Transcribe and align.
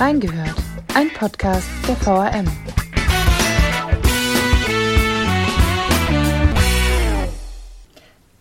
Reingehört, 0.00 0.54
ein 0.94 1.12
Podcast 1.12 1.68
der 1.86 1.94
VRM. 1.94 2.46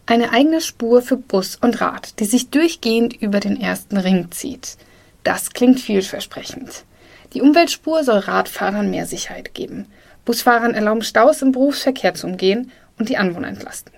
Eine 0.06 0.31
eigene 0.31 0.62
Spur 0.62 1.01
für 1.01 1.17
Bus 1.17 1.58
und 1.58 1.81
Rad, 1.81 2.17
die 2.22 2.24
sich 2.24 2.49
durchgehend 2.49 3.22
über 3.22 3.42
den 3.42 3.60
ersten 3.60 3.97
Ring 3.97 4.31
zieht. 4.31 4.78
Das 5.26 5.49
klingt 5.49 5.81
vielversprechend. 5.81 6.85
Die 7.33 7.42
Umweltspur 7.42 8.05
soll 8.05 8.19
Radfahrern 8.19 8.89
mehr 8.89 9.05
Sicherheit 9.05 9.53
geben. 9.53 9.87
Busfahrern 10.23 10.76
erlauben 10.76 11.01
Staus 11.01 11.41
im 11.41 11.51
Berufsverkehr 11.51 12.13
zu 12.13 12.28
umgehen 12.28 12.71
und 12.97 13.10
die 13.10 13.17
Anwohner 13.17 13.49
entlasten. 13.49 13.91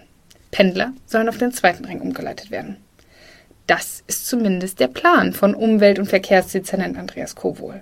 Pendler 0.49 0.93
sollen 1.05 1.29
auf 1.29 1.37
den 1.37 1.51
zweiten 1.51 1.85
Ring 1.85 2.01
umgeleitet 2.01 2.49
werden. 2.49 2.77
Das 3.71 4.03
ist 4.05 4.27
zumindest 4.27 4.81
der 4.81 4.89
Plan 4.89 5.31
von 5.31 5.55
Umwelt- 5.55 5.97
und 5.97 6.07
Verkehrsdezernent 6.07 6.97
Andreas 6.97 7.35
Kowohl. 7.35 7.79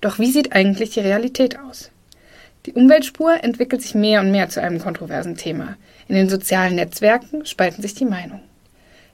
Doch 0.00 0.20
wie 0.20 0.30
sieht 0.30 0.52
eigentlich 0.52 0.90
die 0.90 1.00
Realität 1.00 1.58
aus? 1.58 1.90
Die 2.64 2.74
Umweltspur 2.74 3.42
entwickelt 3.42 3.82
sich 3.82 3.96
mehr 3.96 4.20
und 4.20 4.30
mehr 4.30 4.50
zu 4.50 4.62
einem 4.62 4.78
kontroversen 4.78 5.36
Thema. 5.36 5.76
In 6.06 6.14
den 6.14 6.28
sozialen 6.28 6.76
Netzwerken 6.76 7.44
spalten 7.44 7.82
sich 7.82 7.94
die 7.94 8.04
Meinungen. 8.04 8.44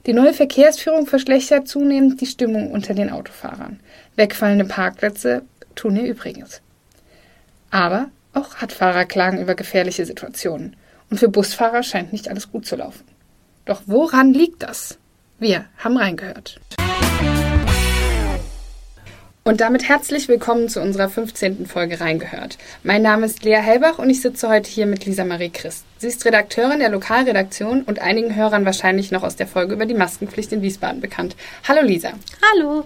Die 0.05 0.13
neue 0.13 0.35
Verkehrsführung 0.35 1.07
verschlechtert 1.07 1.67
zunehmend 1.67 2.21
die 2.21 2.27
Stimmung 2.27 2.69
unter 2.69 2.93
den 2.93 3.09
Autofahrern. 3.09 3.79
Wegfallende 4.17 4.65
Parkplätze 4.65 5.41
tun 5.73 5.95
ihr 5.95 6.05
Übriges. 6.05 6.61
Aber 7.71 8.11
auch 8.33 8.61
Radfahrer 8.61 9.05
klagen 9.05 9.41
über 9.41 9.55
gefährliche 9.55 10.05
Situationen. 10.05 10.75
Und 11.09 11.17
für 11.17 11.29
Busfahrer 11.29 11.81
scheint 11.81 12.13
nicht 12.13 12.29
alles 12.29 12.51
gut 12.51 12.67
zu 12.67 12.75
laufen. 12.75 13.05
Doch 13.65 13.81
woran 13.87 14.31
liegt 14.31 14.61
das? 14.61 14.99
Wir 15.39 15.65
haben 15.77 15.97
reingehört. 15.97 16.59
Und 19.43 19.61
damit 19.61 19.87
herzlich 19.87 20.27
willkommen 20.27 20.67
zu 20.67 20.81
unserer 20.81 21.09
15. 21.09 21.67
Folge 21.67 22.01
Reingehört. 22.01 22.57
Mein 22.81 23.03
Name 23.03 23.27
ist 23.27 23.43
Lea 23.43 23.57
Hellbach 23.57 23.99
und 23.99 24.09
ich 24.09 24.21
sitze 24.21 24.49
heute 24.49 24.67
hier 24.67 24.87
mit 24.87 25.05
Lisa 25.05 25.23
Marie 25.25 25.51
Christ. 25.51 25.85
Sie 25.99 26.07
ist 26.07 26.25
Redakteurin 26.25 26.79
der 26.79 26.89
Lokalredaktion 26.89 27.83
und 27.83 27.99
einigen 27.99 28.35
Hörern 28.35 28.65
wahrscheinlich 28.65 29.11
noch 29.11 29.21
aus 29.21 29.35
der 29.35 29.45
Folge 29.45 29.75
über 29.75 29.85
die 29.85 29.93
Maskenpflicht 29.93 30.51
in 30.53 30.63
Wiesbaden 30.63 31.01
bekannt. 31.01 31.35
Hallo 31.67 31.83
Lisa. 31.83 32.13
Hallo. 32.51 32.85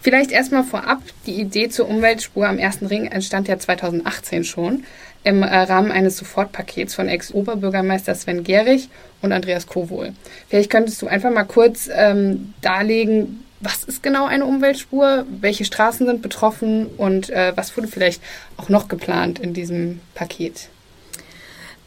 Vielleicht 0.00 0.32
erstmal 0.32 0.64
vorab, 0.64 1.00
die 1.26 1.40
Idee 1.40 1.68
zur 1.68 1.88
Umweltspur 1.88 2.48
am 2.48 2.58
ersten 2.58 2.86
Ring 2.86 3.06
entstand 3.06 3.46
ja 3.46 3.56
2018 3.56 4.42
schon 4.42 4.82
im 5.24 5.42
äh, 5.42 5.46
Rahmen 5.46 5.92
eines 5.92 6.16
Sofortpakets 6.16 6.94
von 6.94 7.08
Ex-Oberbürgermeister 7.08 8.14
Sven 8.14 8.44
Gehrig 8.44 8.88
und 9.20 9.32
Andreas 9.32 9.66
Kowohl. 9.66 10.12
Vielleicht 10.48 10.70
könntest 10.70 11.00
du 11.02 11.06
einfach 11.06 11.30
mal 11.30 11.44
kurz 11.44 11.88
ähm, 11.92 12.54
darlegen, 12.60 13.44
was 13.60 13.84
ist 13.84 14.02
genau 14.02 14.26
eine 14.26 14.44
Umweltspur, 14.44 15.24
welche 15.40 15.64
Straßen 15.64 16.06
sind 16.06 16.20
betroffen 16.20 16.86
und 16.96 17.30
äh, 17.30 17.52
was 17.54 17.76
wurde 17.76 17.86
vielleicht 17.86 18.20
auch 18.56 18.68
noch 18.68 18.88
geplant 18.88 19.38
in 19.38 19.54
diesem 19.54 20.00
Paket? 20.14 20.68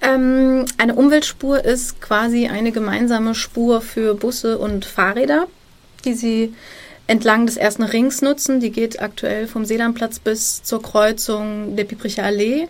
Ähm, 0.02 0.66
eine 0.78 0.96
Umweltspur 0.96 1.64
ist 1.66 2.00
quasi 2.00 2.48
eine 2.48 2.72
gemeinsame 2.72 3.36
Spur 3.36 3.82
für 3.82 4.16
Busse 4.16 4.58
und 4.58 4.86
Fahrräder, 4.86 5.48
die 6.06 6.14
sie 6.14 6.54
entlang 7.08 7.46
des 7.46 7.58
ersten 7.58 7.84
Rings 7.84 8.22
nutzen. 8.22 8.62
Die 8.62 8.72
geht 8.72 9.02
aktuell 9.02 9.48
vom 9.48 9.66
Seelandplatz 9.66 10.20
bis 10.20 10.64
zur 10.64 10.82
Kreuzung 10.82 11.76
der 11.76 11.84
Piepricher 11.84 12.24
Allee 12.24 12.68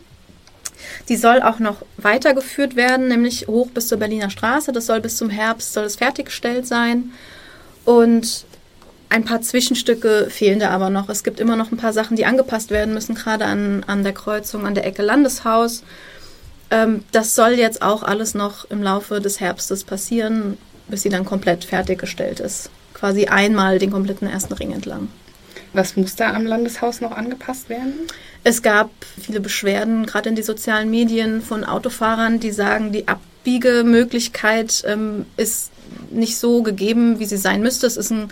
die 1.10 1.18
soll 1.18 1.42
auch 1.42 1.60
noch 1.60 1.78
weitergeführt 1.98 2.76
werden, 2.76 3.08
nämlich 3.08 3.48
hoch 3.48 3.70
bis 3.72 3.88
zur 3.88 4.00
Berliner 4.00 4.30
Straße. 4.30 4.72
Das 4.72 4.86
soll 4.86 5.02
bis 5.02 5.18
zum 5.18 5.30
Herbst 5.30 5.74
soll 5.74 5.86
es 5.86 5.96
fertiggestellt 5.96 6.68
sein. 6.68 7.12
Und 7.86 8.46
ein 9.10 9.24
paar 9.24 9.42
Zwischenstücke 9.42 10.28
fehlen 10.30 10.60
da 10.60 10.72
aber 10.72 10.90
noch. 10.90 11.10
Es 11.10 11.24
gibt 11.24 11.40
immer 11.40 11.56
noch 11.56 11.72
ein 11.72 11.78
paar 11.78 11.94
Sachen, 11.94 12.18
die 12.18 12.26
angepasst 12.26 12.72
werden 12.72 12.94
müssen, 12.94 13.16
gerade 13.16 13.46
an, 13.46 13.84
an 13.88 14.04
der 14.04 14.14
Kreuzung, 14.14 14.66
an 14.66 14.76
der 14.76 14.86
Ecke 14.86 15.04
Landeshaus. 15.04 15.84
Ähm, 16.72 17.04
das 17.12 17.36
soll 17.36 17.52
jetzt 17.52 17.82
auch 17.82 18.04
alles 18.04 18.34
noch 18.34 18.70
im 18.70 18.82
Laufe 18.82 19.22
des 19.22 19.40
Herbstes 19.40 19.84
passieren, 19.84 20.58
bis 20.88 21.04
sie 21.04 21.10
dann 21.10 21.26
komplett 21.26 21.64
fertiggestellt 21.66 22.40
ist. 22.40 22.70
Quasi 22.94 23.28
einmal 23.28 23.80
den 23.80 23.92
kompletten 23.92 24.28
ersten 24.28 24.54
Ring 24.54 24.72
entlang. 24.72 25.10
Was 25.76 25.98
muss 25.98 26.16
da 26.16 26.34
am 26.34 26.46
Landeshaus 26.46 27.02
noch 27.02 27.12
angepasst 27.12 27.68
werden? 27.68 27.94
Es 28.46 28.62
gab 28.62 28.92
viele 29.22 29.42
Beschwerden, 29.42 30.06
gerade 30.06 30.30
in 30.30 30.36
die 30.36 30.44
sozialen 30.44 30.90
Medien, 30.90 31.42
von 31.42 31.66
Autofahrern, 31.66 32.40
die 32.40 32.52
sagen, 32.52 32.94
die 32.94 33.08
Abbiegemöglichkeit 33.08 34.84
ähm, 34.88 35.26
ist 35.36 35.72
nicht 36.12 36.38
so 36.38 36.64
gegeben, 36.64 37.20
wie 37.20 37.26
sie 37.26 37.38
sein 37.38 37.62
müsste. 37.62 37.88
Es 37.88 37.98
ist 37.98 38.12
ein 38.12 38.30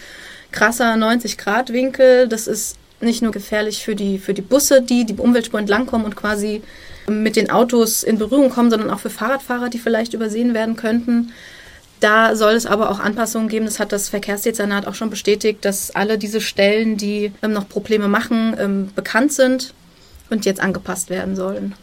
krasser 0.52 0.94
90-Grad-Winkel. 0.94 2.30
Das 2.30 2.48
ist 2.48 2.78
nicht 3.02 3.22
nur 3.22 3.32
gefährlich 3.32 3.84
für 3.84 3.96
die, 3.96 4.20
für 4.20 4.34
die 4.34 4.42
Busse, 4.42 4.82
die 4.82 5.06
die 5.06 5.16
Umweltspur 5.16 5.60
entlangkommen 5.60 6.06
und 6.06 6.16
quasi 6.16 6.62
mit 7.10 7.36
den 7.36 7.52
Autos 7.52 8.04
in 8.04 8.18
Berührung 8.18 8.50
kommen, 8.50 8.72
sondern 8.72 8.90
auch 8.90 9.00
für 9.00 9.10
Fahrradfahrer, 9.10 9.70
die 9.70 9.80
vielleicht 9.80 10.14
übersehen 10.14 10.54
werden 10.54 10.78
könnten. 10.78 11.34
Da 12.04 12.36
soll 12.36 12.52
es 12.52 12.66
aber 12.66 12.92
auch 12.92 13.00
Anpassungen 13.00 13.48
geben. 13.48 13.64
Das 13.64 13.80
hat 13.80 13.94
das 13.94 14.10
Verkehrsdezernat 14.10 14.88
auch 14.88 14.94
schon 14.94 15.10
bestätigt, 15.10 15.64
dass 15.64 15.96
alle 15.96 16.18
diese 16.18 16.42
Stellen, 16.42 16.98
die 16.98 17.32
ähm, 17.42 17.54
noch 17.54 17.70
Probleme 17.70 18.10
machen, 18.10 18.54
ähm, 18.60 18.92
bekannt 18.94 19.32
sind 19.32 19.74
und 20.30 20.44
jetzt 20.44 20.60
angepasst 20.60 21.10
werden 21.10 21.38
sollen. 21.38 21.76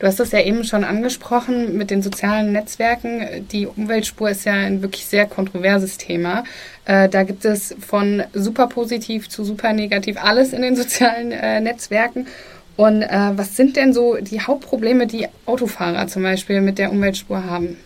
Du 0.00 0.06
hast 0.06 0.20
das 0.20 0.32
ja 0.32 0.40
eben 0.40 0.64
schon 0.64 0.84
angesprochen 0.84 1.78
mit 1.78 1.88
den 1.90 2.02
sozialen 2.02 2.52
Netzwerken. 2.52 3.48
Die 3.50 3.66
Umweltspur 3.66 4.28
ist 4.28 4.44
ja 4.44 4.52
ein 4.52 4.82
wirklich 4.82 5.06
sehr 5.06 5.24
kontroverses 5.24 5.96
Thema. 5.96 6.44
Äh, 6.84 7.08
da 7.08 7.22
gibt 7.22 7.46
es 7.46 7.74
von 7.80 8.24
super 8.34 8.66
positiv 8.66 9.30
zu 9.30 9.44
super 9.44 9.72
negativ 9.72 10.22
alles 10.22 10.52
in 10.52 10.60
den 10.60 10.76
sozialen 10.76 11.32
äh, 11.32 11.62
Netzwerken. 11.62 12.26
Und 12.76 13.00
äh, 13.00 13.30
was 13.32 13.56
sind 13.56 13.76
denn 13.76 13.94
so 13.94 14.18
die 14.20 14.42
Hauptprobleme, 14.42 15.06
die 15.06 15.26
Autofahrer 15.46 16.06
zum 16.06 16.22
Beispiel 16.22 16.60
mit 16.60 16.76
der 16.76 16.92
Umweltspur 16.92 17.46
haben? 17.46 17.78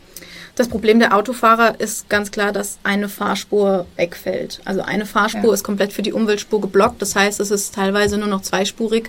Das 0.55 0.69
Problem 0.69 0.99
der 0.99 1.17
Autofahrer 1.17 1.81
ist 1.81 2.11
ganz 2.11 2.31
klar, 2.31 2.53
dass 2.53 2.79
eine 2.83 3.09
Fahrspur 3.09 3.87
wegfällt. 3.97 4.61
Also 4.67 4.83
eine 4.83 5.07
Fahrspur 5.07 5.49
ja. 5.51 5.55
ist 5.55 5.65
komplett 5.65 5.93
für 5.93 6.03
die 6.03 6.13
Umweltspur 6.13 6.61
geblockt. 6.61 7.01
Das 7.01 7.17
heißt, 7.17 7.41
es 7.41 7.51
ist 7.51 7.75
teilweise 7.75 8.19
nur 8.19 8.29
noch 8.29 8.43
zweispurig 8.43 9.09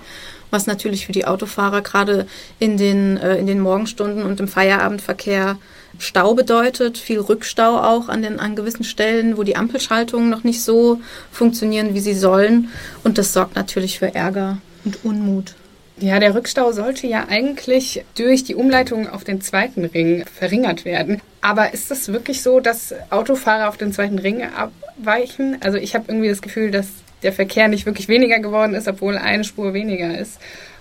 was 0.53 0.68
natürlich 0.68 1.06
für 1.06 1.12
die 1.12 1.26
Autofahrer 1.26 1.82
gerade 1.82 2.28
in 2.59 2.78
den, 2.78 3.18
äh, 3.18 3.38
in 3.38 3.48
den 3.48 3.59
Morgenstunden 3.59 4.24
und 4.24 4.40
im 4.40 4.48
Feierabendverkehr 4.48 5.58
Stau 6.00 6.34
bedeutet, 6.34 6.98
viel 6.98 7.20
Rückstau 7.20 7.78
auch 7.78 8.09
an 8.09 8.24
den 8.24 8.40
an 8.40 8.56
gewissen 8.56 8.84
Stellen, 8.84 9.38
wo 9.38 9.44
die 9.44 9.56
Ampelschaltungen 9.56 10.30
noch 10.30 10.44
nicht 10.44 10.64
so 10.64 11.02
funktionieren, 11.32 11.94
wie 11.94 12.00
sie 12.00 12.16
sollen. 12.16 12.70
Und 13.03 13.18
das 13.18 13.34
sorgt 13.34 13.56
natürlich 13.56 14.00
für 14.00 14.16
Ärger 14.16 14.58
und 14.86 15.03
Unmut. 15.03 15.53
Ja, 16.00 16.20
der 16.20 16.34
Rückstau 16.34 16.72
sollte 16.72 17.06
ja 17.06 17.28
eigentlich 17.30 18.04
durch 18.18 18.44
die 18.44 18.56
Umleitung 18.56 19.08
auf 19.08 19.24
den 19.24 19.42
zweiten 19.42 19.86
Ring 19.86 20.26
verringert 20.26 20.86
werden. 20.86 21.22
Aber 21.42 21.74
ist 21.74 21.92
es 21.92 22.12
wirklich 22.12 22.42
so, 22.42 22.59
dass 22.59 22.96
Autofahrer 23.12 23.70
auf 23.70 23.78
den 23.78 23.94
zweiten 23.94 24.18
Ring 24.18 24.44
abweichen? 24.44 25.58
Also 25.62 25.78
ich 25.78 25.94
habe 25.94 26.06
irgendwie 26.08 26.30
das 26.30 26.42
Gefühl, 26.42 26.72
dass 26.72 26.88
der 27.22 27.32
Verkehr 27.32 27.68
nicht 27.68 27.86
wirklich 27.86 28.08
weniger 28.08 28.40
geworden 28.40 28.74
ist, 28.74 28.88
obwohl 28.88 29.18
eine 29.18 29.44
Spur 29.44 29.74
weniger 29.74 30.18
ist. 30.18 30.40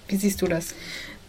Wie 0.08 0.16
siehst 0.16 0.40
du 0.42 0.46
das? 0.46 0.74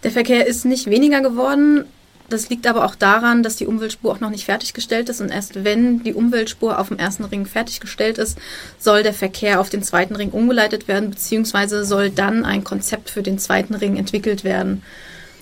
Der 0.03 0.11
Verkehr 0.11 0.47
ist 0.47 0.65
nicht 0.65 0.89
weniger 0.89 1.21
geworden. 1.21 1.85
Das 2.29 2.49
liegt 2.49 2.65
aber 2.67 2.85
auch 2.85 2.95
daran, 2.95 3.43
dass 3.43 3.57
die 3.57 3.67
Umweltspur 3.67 4.11
auch 4.11 4.19
noch 4.19 4.29
nicht 4.29 4.45
fertiggestellt 4.45 5.09
ist. 5.09 5.21
Und 5.21 5.29
erst 5.29 5.63
wenn 5.63 6.03
die 6.03 6.13
Umweltspur 6.13 6.79
auf 6.79 6.87
dem 6.87 6.97
ersten 6.97 7.25
Ring 7.25 7.45
fertiggestellt 7.45 8.17
ist, 8.17 8.37
soll 8.79 9.03
der 9.03 9.13
Verkehr 9.13 9.59
auf 9.59 9.69
den 9.69 9.83
zweiten 9.83 10.15
Ring 10.15 10.29
umgeleitet 10.29 10.87
werden, 10.87 11.09
beziehungsweise 11.09 11.85
soll 11.85 12.09
dann 12.09 12.45
ein 12.45 12.63
Konzept 12.63 13.09
für 13.09 13.23
den 13.23 13.39
zweiten 13.39 13.75
Ring 13.75 13.97
entwickelt 13.97 14.43
werden. 14.43 14.81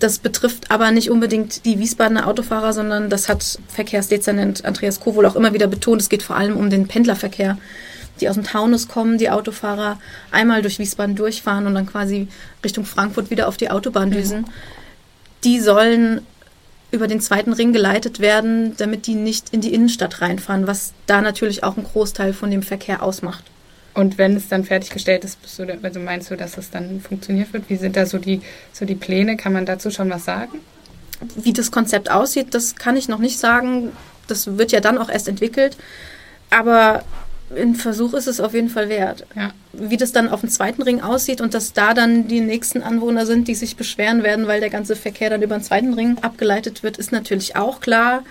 Das 0.00 0.18
betrifft 0.18 0.70
aber 0.70 0.90
nicht 0.90 1.10
unbedingt 1.10 1.64
die 1.64 1.78
Wiesbadener 1.78 2.26
Autofahrer, 2.26 2.72
sondern 2.72 3.08
das 3.08 3.28
hat 3.28 3.60
Verkehrsdezernent 3.68 4.64
Andreas 4.64 4.98
Kowohl 4.98 5.26
auch 5.26 5.36
immer 5.36 5.54
wieder 5.54 5.68
betont. 5.68 6.02
Es 6.02 6.08
geht 6.08 6.24
vor 6.24 6.36
allem 6.36 6.56
um 6.56 6.70
den 6.70 6.88
Pendlerverkehr 6.88 7.56
die 8.20 8.28
aus 8.28 8.34
dem 8.34 8.44
Taunus 8.44 8.88
kommen, 8.88 9.18
die 9.18 9.30
Autofahrer 9.30 9.98
einmal 10.30 10.62
durch 10.62 10.78
Wiesbaden 10.78 11.16
durchfahren 11.16 11.66
und 11.66 11.74
dann 11.74 11.86
quasi 11.86 12.28
Richtung 12.64 12.84
Frankfurt 12.84 13.30
wieder 13.30 13.48
auf 13.48 13.56
die 13.56 13.70
Autobahn 13.70 14.10
mhm. 14.10 14.12
düsen, 14.12 14.40
mhm. 14.40 14.46
die 15.44 15.60
sollen 15.60 16.20
über 16.92 17.08
den 17.08 17.20
zweiten 17.20 17.52
Ring 17.52 17.72
geleitet 17.72 18.20
werden, 18.20 18.76
damit 18.76 19.06
die 19.06 19.14
nicht 19.14 19.48
in 19.50 19.60
die 19.60 19.74
Innenstadt 19.74 20.20
reinfahren, 20.20 20.66
was 20.66 20.92
da 21.06 21.20
natürlich 21.22 21.64
auch 21.64 21.76
einen 21.76 21.86
Großteil 21.86 22.32
von 22.34 22.50
dem 22.50 22.62
Verkehr 22.62 23.02
ausmacht. 23.02 23.44
Und 23.94 24.18
wenn 24.18 24.36
es 24.36 24.48
dann 24.48 24.64
fertiggestellt 24.64 25.24
ist, 25.24 25.40
bist 25.42 25.58
du, 25.58 25.66
also 25.82 26.00
meinst 26.00 26.30
du, 26.30 26.36
dass 26.36 26.56
es 26.56 26.70
dann 26.70 27.00
funktioniert 27.00 27.52
wird? 27.52 27.68
Wie 27.68 27.76
sind 27.76 27.96
da 27.96 28.06
so 28.06 28.18
die, 28.18 28.40
so 28.72 28.84
die 28.84 28.94
Pläne? 28.94 29.36
Kann 29.36 29.52
man 29.52 29.66
dazu 29.66 29.90
schon 29.90 30.08
was 30.10 30.24
sagen? 30.24 30.60
Wie 31.36 31.52
das 31.52 31.70
Konzept 31.70 32.10
aussieht, 32.10 32.54
das 32.54 32.76
kann 32.76 32.96
ich 32.96 33.08
noch 33.08 33.18
nicht 33.18 33.38
sagen. 33.38 33.92
Das 34.28 34.58
wird 34.58 34.72
ja 34.72 34.80
dann 34.80 34.98
auch 34.98 35.08
erst 35.08 35.28
entwickelt. 35.28 35.76
Aber 36.50 37.04
ein 37.56 37.74
Versuch 37.74 38.14
ist 38.14 38.26
es 38.26 38.40
auf 38.40 38.54
jeden 38.54 38.68
Fall 38.68 38.88
wert. 38.88 39.26
Ja. 39.36 39.52
Wie 39.72 39.96
das 39.96 40.12
dann 40.12 40.28
auf 40.28 40.40
dem 40.40 40.50
zweiten 40.50 40.82
Ring 40.82 41.00
aussieht 41.00 41.40
und 41.40 41.54
dass 41.54 41.72
da 41.72 41.94
dann 41.94 42.28
die 42.28 42.40
nächsten 42.40 42.82
Anwohner 42.82 43.26
sind, 43.26 43.48
die 43.48 43.54
sich 43.54 43.76
beschweren 43.76 44.22
werden, 44.22 44.46
weil 44.46 44.60
der 44.60 44.70
ganze 44.70 44.96
Verkehr 44.96 45.30
dann 45.30 45.42
über 45.42 45.56
den 45.56 45.64
zweiten 45.64 45.94
Ring 45.94 46.18
abgeleitet 46.20 46.82
wird, 46.82 46.98
ist 46.98 47.12
natürlich 47.12 47.56
auch 47.56 47.80
klar. 47.80 48.22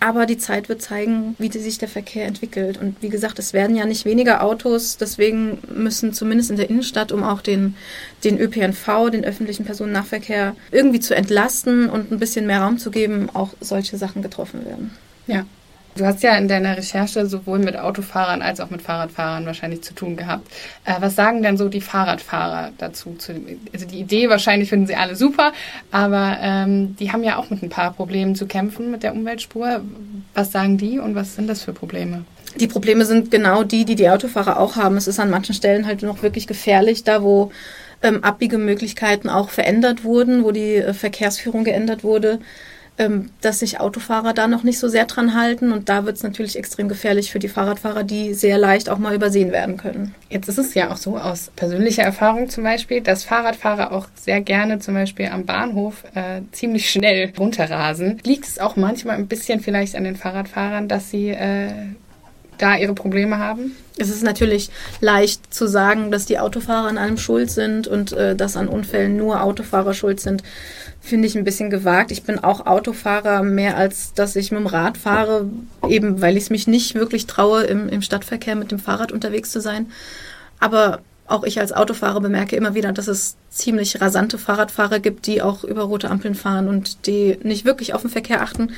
Aber 0.00 0.26
die 0.26 0.38
Zeit 0.38 0.68
wird 0.68 0.80
zeigen, 0.80 1.34
wie 1.38 1.50
sich 1.50 1.78
der 1.78 1.88
Verkehr 1.88 2.26
entwickelt. 2.26 2.78
Und 2.80 3.02
wie 3.02 3.08
gesagt, 3.08 3.40
es 3.40 3.52
werden 3.52 3.74
ja 3.74 3.84
nicht 3.84 4.04
weniger 4.04 4.44
Autos. 4.44 4.96
Deswegen 4.96 5.58
müssen 5.74 6.12
zumindest 6.12 6.50
in 6.50 6.56
der 6.56 6.70
Innenstadt, 6.70 7.10
um 7.10 7.24
auch 7.24 7.40
den, 7.40 7.74
den 8.22 8.38
ÖPNV, 8.38 9.10
den 9.10 9.24
öffentlichen 9.24 9.64
Personennahverkehr, 9.64 10.54
irgendwie 10.70 11.00
zu 11.00 11.16
entlasten 11.16 11.90
und 11.90 12.12
ein 12.12 12.20
bisschen 12.20 12.46
mehr 12.46 12.60
Raum 12.60 12.78
zu 12.78 12.92
geben, 12.92 13.28
auch 13.32 13.54
solche 13.60 13.98
Sachen 13.98 14.22
getroffen 14.22 14.64
werden. 14.64 14.92
Ja. 15.26 15.44
Du 15.98 16.06
hast 16.06 16.22
ja 16.22 16.36
in 16.36 16.46
deiner 16.46 16.76
Recherche 16.76 17.26
sowohl 17.26 17.58
mit 17.58 17.76
Autofahrern 17.76 18.40
als 18.40 18.60
auch 18.60 18.70
mit 18.70 18.82
Fahrradfahrern 18.82 19.46
wahrscheinlich 19.46 19.82
zu 19.82 19.94
tun 19.94 20.16
gehabt. 20.16 20.46
Äh, 20.84 20.94
was 21.00 21.16
sagen 21.16 21.42
denn 21.42 21.56
so 21.56 21.68
die 21.68 21.80
Fahrradfahrer 21.80 22.70
dazu? 22.78 23.16
also 23.72 23.86
die 23.86 23.98
Idee 23.98 24.28
wahrscheinlich 24.28 24.68
finden 24.68 24.86
sie 24.86 24.94
alle 24.94 25.16
super, 25.16 25.52
aber 25.90 26.38
ähm, 26.40 26.94
die 27.00 27.10
haben 27.12 27.24
ja 27.24 27.36
auch 27.36 27.50
mit 27.50 27.64
ein 27.64 27.68
paar 27.68 27.92
Problemen 27.92 28.36
zu 28.36 28.46
kämpfen 28.46 28.92
mit 28.92 29.02
der 29.02 29.12
Umweltspur. 29.12 29.80
Was 30.34 30.52
sagen 30.52 30.78
die 30.78 31.00
und 31.00 31.16
was 31.16 31.34
sind 31.34 31.48
das 31.48 31.64
für 31.64 31.72
Probleme? 31.72 32.24
Die 32.56 32.68
Probleme 32.68 33.04
sind 33.04 33.32
genau 33.32 33.64
die, 33.64 33.84
die 33.84 33.96
die 33.96 34.08
Autofahrer 34.08 34.60
auch 34.60 34.76
haben. 34.76 34.96
Es 34.96 35.08
ist 35.08 35.18
an 35.18 35.30
manchen 35.30 35.54
Stellen 35.54 35.86
halt 35.86 36.02
noch 36.02 36.22
wirklich 36.22 36.46
gefährlich, 36.46 37.02
da 37.02 37.22
wo 37.24 37.50
ähm, 38.02 38.22
Abbiegemöglichkeiten 38.22 39.28
auch 39.28 39.50
verändert 39.50 40.04
wurden, 40.04 40.44
wo 40.44 40.52
die 40.52 40.76
äh, 40.76 40.94
Verkehrsführung 40.94 41.64
geändert 41.64 42.04
wurde 42.04 42.38
ähm, 42.98 43.30
dass 43.40 43.60
sich 43.60 43.80
Autofahrer 43.80 44.32
da 44.32 44.48
noch 44.48 44.64
nicht 44.64 44.78
so 44.78 44.88
sehr 44.88 45.06
dran 45.06 45.34
halten. 45.34 45.72
Und 45.72 45.88
da 45.88 46.04
wird 46.04 46.16
es 46.16 46.22
natürlich 46.22 46.56
extrem 46.56 46.88
gefährlich 46.88 47.30
für 47.30 47.38
die 47.38 47.48
Fahrradfahrer, 47.48 48.02
die 48.02 48.34
sehr 48.34 48.58
leicht 48.58 48.88
auch 48.90 48.98
mal 48.98 49.14
übersehen 49.14 49.52
werden 49.52 49.76
können. 49.76 50.14
Jetzt 50.28 50.48
ist 50.48 50.58
es 50.58 50.74
ja 50.74 50.90
auch 50.90 50.96
so 50.96 51.16
aus 51.16 51.50
persönlicher 51.56 52.02
Erfahrung 52.02 52.48
zum 52.48 52.64
Beispiel, 52.64 53.00
dass 53.00 53.24
Fahrradfahrer 53.24 53.92
auch 53.92 54.08
sehr 54.14 54.40
gerne 54.40 54.80
zum 54.80 54.94
Beispiel 54.94 55.26
am 55.26 55.46
Bahnhof 55.46 56.04
äh, 56.14 56.42
ziemlich 56.52 56.90
schnell 56.90 57.32
runterrasen. 57.38 58.20
Liegt 58.24 58.46
es 58.46 58.58
auch 58.58 58.76
manchmal 58.76 59.16
ein 59.16 59.28
bisschen 59.28 59.60
vielleicht 59.60 59.94
an 59.94 60.04
den 60.04 60.16
Fahrradfahrern, 60.16 60.88
dass 60.88 61.10
sie 61.10 61.30
äh, 61.30 61.70
da 62.58 62.76
ihre 62.76 62.94
Probleme 62.94 63.38
haben? 63.38 63.76
Es 63.96 64.10
ist 64.10 64.22
natürlich 64.22 64.70
leicht 65.00 65.52
zu 65.52 65.66
sagen, 65.66 66.10
dass 66.10 66.26
die 66.26 66.38
Autofahrer 66.38 66.88
an 66.88 66.98
allem 66.98 67.18
schuld 67.18 67.50
sind 67.50 67.88
und 67.88 68.12
äh, 68.12 68.36
dass 68.36 68.56
an 68.56 68.68
Unfällen 68.68 69.16
nur 69.16 69.42
Autofahrer 69.42 69.94
schuld 69.94 70.20
sind 70.20 70.42
finde 71.00 71.26
ich 71.26 71.36
ein 71.36 71.44
bisschen 71.44 71.70
gewagt. 71.70 72.10
Ich 72.10 72.22
bin 72.22 72.38
auch 72.38 72.66
Autofahrer 72.66 73.42
mehr 73.42 73.76
als 73.76 74.12
dass 74.14 74.36
ich 74.36 74.50
mit 74.50 74.60
dem 74.60 74.66
Rad 74.66 74.98
fahre, 74.98 75.48
eben 75.88 76.20
weil 76.20 76.36
ich 76.36 76.44
es 76.44 76.50
mich 76.50 76.66
nicht 76.66 76.94
wirklich 76.94 77.26
traue, 77.26 77.62
im, 77.62 77.88
im 77.88 78.02
Stadtverkehr 78.02 78.56
mit 78.56 78.70
dem 78.70 78.78
Fahrrad 78.78 79.12
unterwegs 79.12 79.50
zu 79.50 79.60
sein. 79.60 79.86
Aber 80.60 81.00
auch 81.26 81.44
ich 81.44 81.60
als 81.60 81.72
Autofahrer 81.72 82.20
bemerke 82.20 82.56
immer 82.56 82.74
wieder, 82.74 82.92
dass 82.92 83.06
es 83.06 83.36
ziemlich 83.50 84.00
rasante 84.00 84.38
Fahrradfahrer 84.38 84.98
gibt, 84.98 85.26
die 85.26 85.42
auch 85.42 85.62
über 85.62 85.82
rote 85.82 86.10
Ampeln 86.10 86.34
fahren 86.34 86.68
und 86.68 87.06
die 87.06 87.38
nicht 87.42 87.64
wirklich 87.64 87.94
auf 87.94 88.02
den 88.02 88.10
Verkehr 88.10 88.42
achten. 88.42 88.72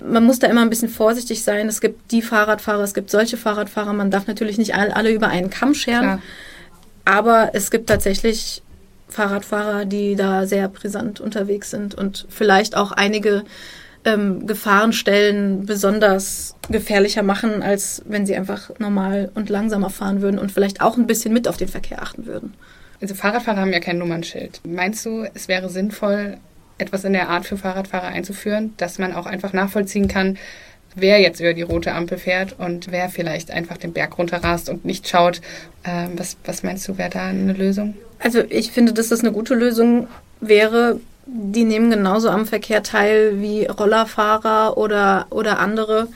Man 0.00 0.24
muss 0.24 0.38
da 0.38 0.46
immer 0.46 0.62
ein 0.62 0.70
bisschen 0.70 0.88
vorsichtig 0.88 1.42
sein. 1.42 1.66
Es 1.66 1.80
gibt 1.80 2.12
die 2.12 2.22
Fahrradfahrer, 2.22 2.82
es 2.84 2.94
gibt 2.94 3.10
solche 3.10 3.36
Fahrradfahrer. 3.36 3.92
Man 3.92 4.12
darf 4.12 4.28
natürlich 4.28 4.58
nicht 4.58 4.74
alle 4.74 5.10
über 5.10 5.28
einen 5.28 5.50
Kamm 5.50 5.74
scheren. 5.74 6.02
Klar. 6.02 6.22
Aber 7.04 7.50
es 7.54 7.70
gibt 7.70 7.88
tatsächlich 7.88 8.62
Fahrradfahrer, 9.08 9.84
die 9.84 10.16
da 10.16 10.46
sehr 10.46 10.68
brisant 10.68 11.20
unterwegs 11.20 11.70
sind 11.70 11.94
und 11.94 12.26
vielleicht 12.28 12.76
auch 12.76 12.92
einige 12.92 13.44
ähm, 14.04 14.46
Gefahrenstellen 14.46 15.66
besonders 15.66 16.54
gefährlicher 16.70 17.22
machen, 17.22 17.62
als 17.62 18.02
wenn 18.06 18.26
sie 18.26 18.36
einfach 18.36 18.70
normal 18.78 19.30
und 19.34 19.48
langsamer 19.48 19.90
fahren 19.90 20.22
würden 20.22 20.38
und 20.38 20.52
vielleicht 20.52 20.80
auch 20.80 20.96
ein 20.96 21.06
bisschen 21.06 21.32
mit 21.32 21.48
auf 21.48 21.56
den 21.56 21.68
Verkehr 21.68 22.02
achten 22.02 22.26
würden. 22.26 22.54
Also 23.00 23.14
Fahrradfahrer 23.14 23.60
haben 23.60 23.72
ja 23.72 23.80
kein 23.80 23.98
Nummernschild. 23.98 24.60
Meinst 24.64 25.06
du, 25.06 25.26
es 25.34 25.48
wäre 25.48 25.68
sinnvoll, 25.68 26.38
etwas 26.78 27.04
in 27.04 27.12
der 27.12 27.28
Art 27.28 27.46
für 27.46 27.56
Fahrradfahrer 27.56 28.08
einzuführen, 28.08 28.74
dass 28.76 28.98
man 28.98 29.12
auch 29.12 29.26
einfach 29.26 29.52
nachvollziehen 29.52 30.08
kann, 30.08 30.38
wer 30.94 31.20
jetzt 31.20 31.40
über 31.40 31.54
die 31.54 31.62
rote 31.62 31.92
Ampel 31.92 32.18
fährt 32.18 32.58
und 32.58 32.90
wer 32.90 33.08
vielleicht 33.08 33.50
einfach 33.50 33.76
den 33.76 33.92
Berg 33.92 34.18
runterrast 34.18 34.68
und 34.68 34.84
nicht 34.84 35.08
schaut. 35.08 35.40
Ähm, 35.84 36.12
was, 36.16 36.36
was 36.44 36.62
meinst 36.62 36.86
du, 36.88 36.98
wäre 36.98 37.10
da 37.10 37.26
eine 37.26 37.52
Lösung? 37.52 37.94
Also 38.18 38.40
ich 38.48 38.72
finde, 38.72 38.92
dass 38.92 39.08
das 39.08 39.20
eine 39.20 39.32
gute 39.32 39.54
Lösung 39.54 40.08
wäre. 40.40 41.00
Die 41.26 41.64
nehmen 41.64 41.90
genauso 41.90 42.30
am 42.30 42.46
Verkehr 42.46 42.82
teil 42.82 43.40
wie 43.40 43.66
Rollerfahrer 43.66 44.78
oder, 44.78 45.26
oder 45.30 45.58
andere 45.58 46.08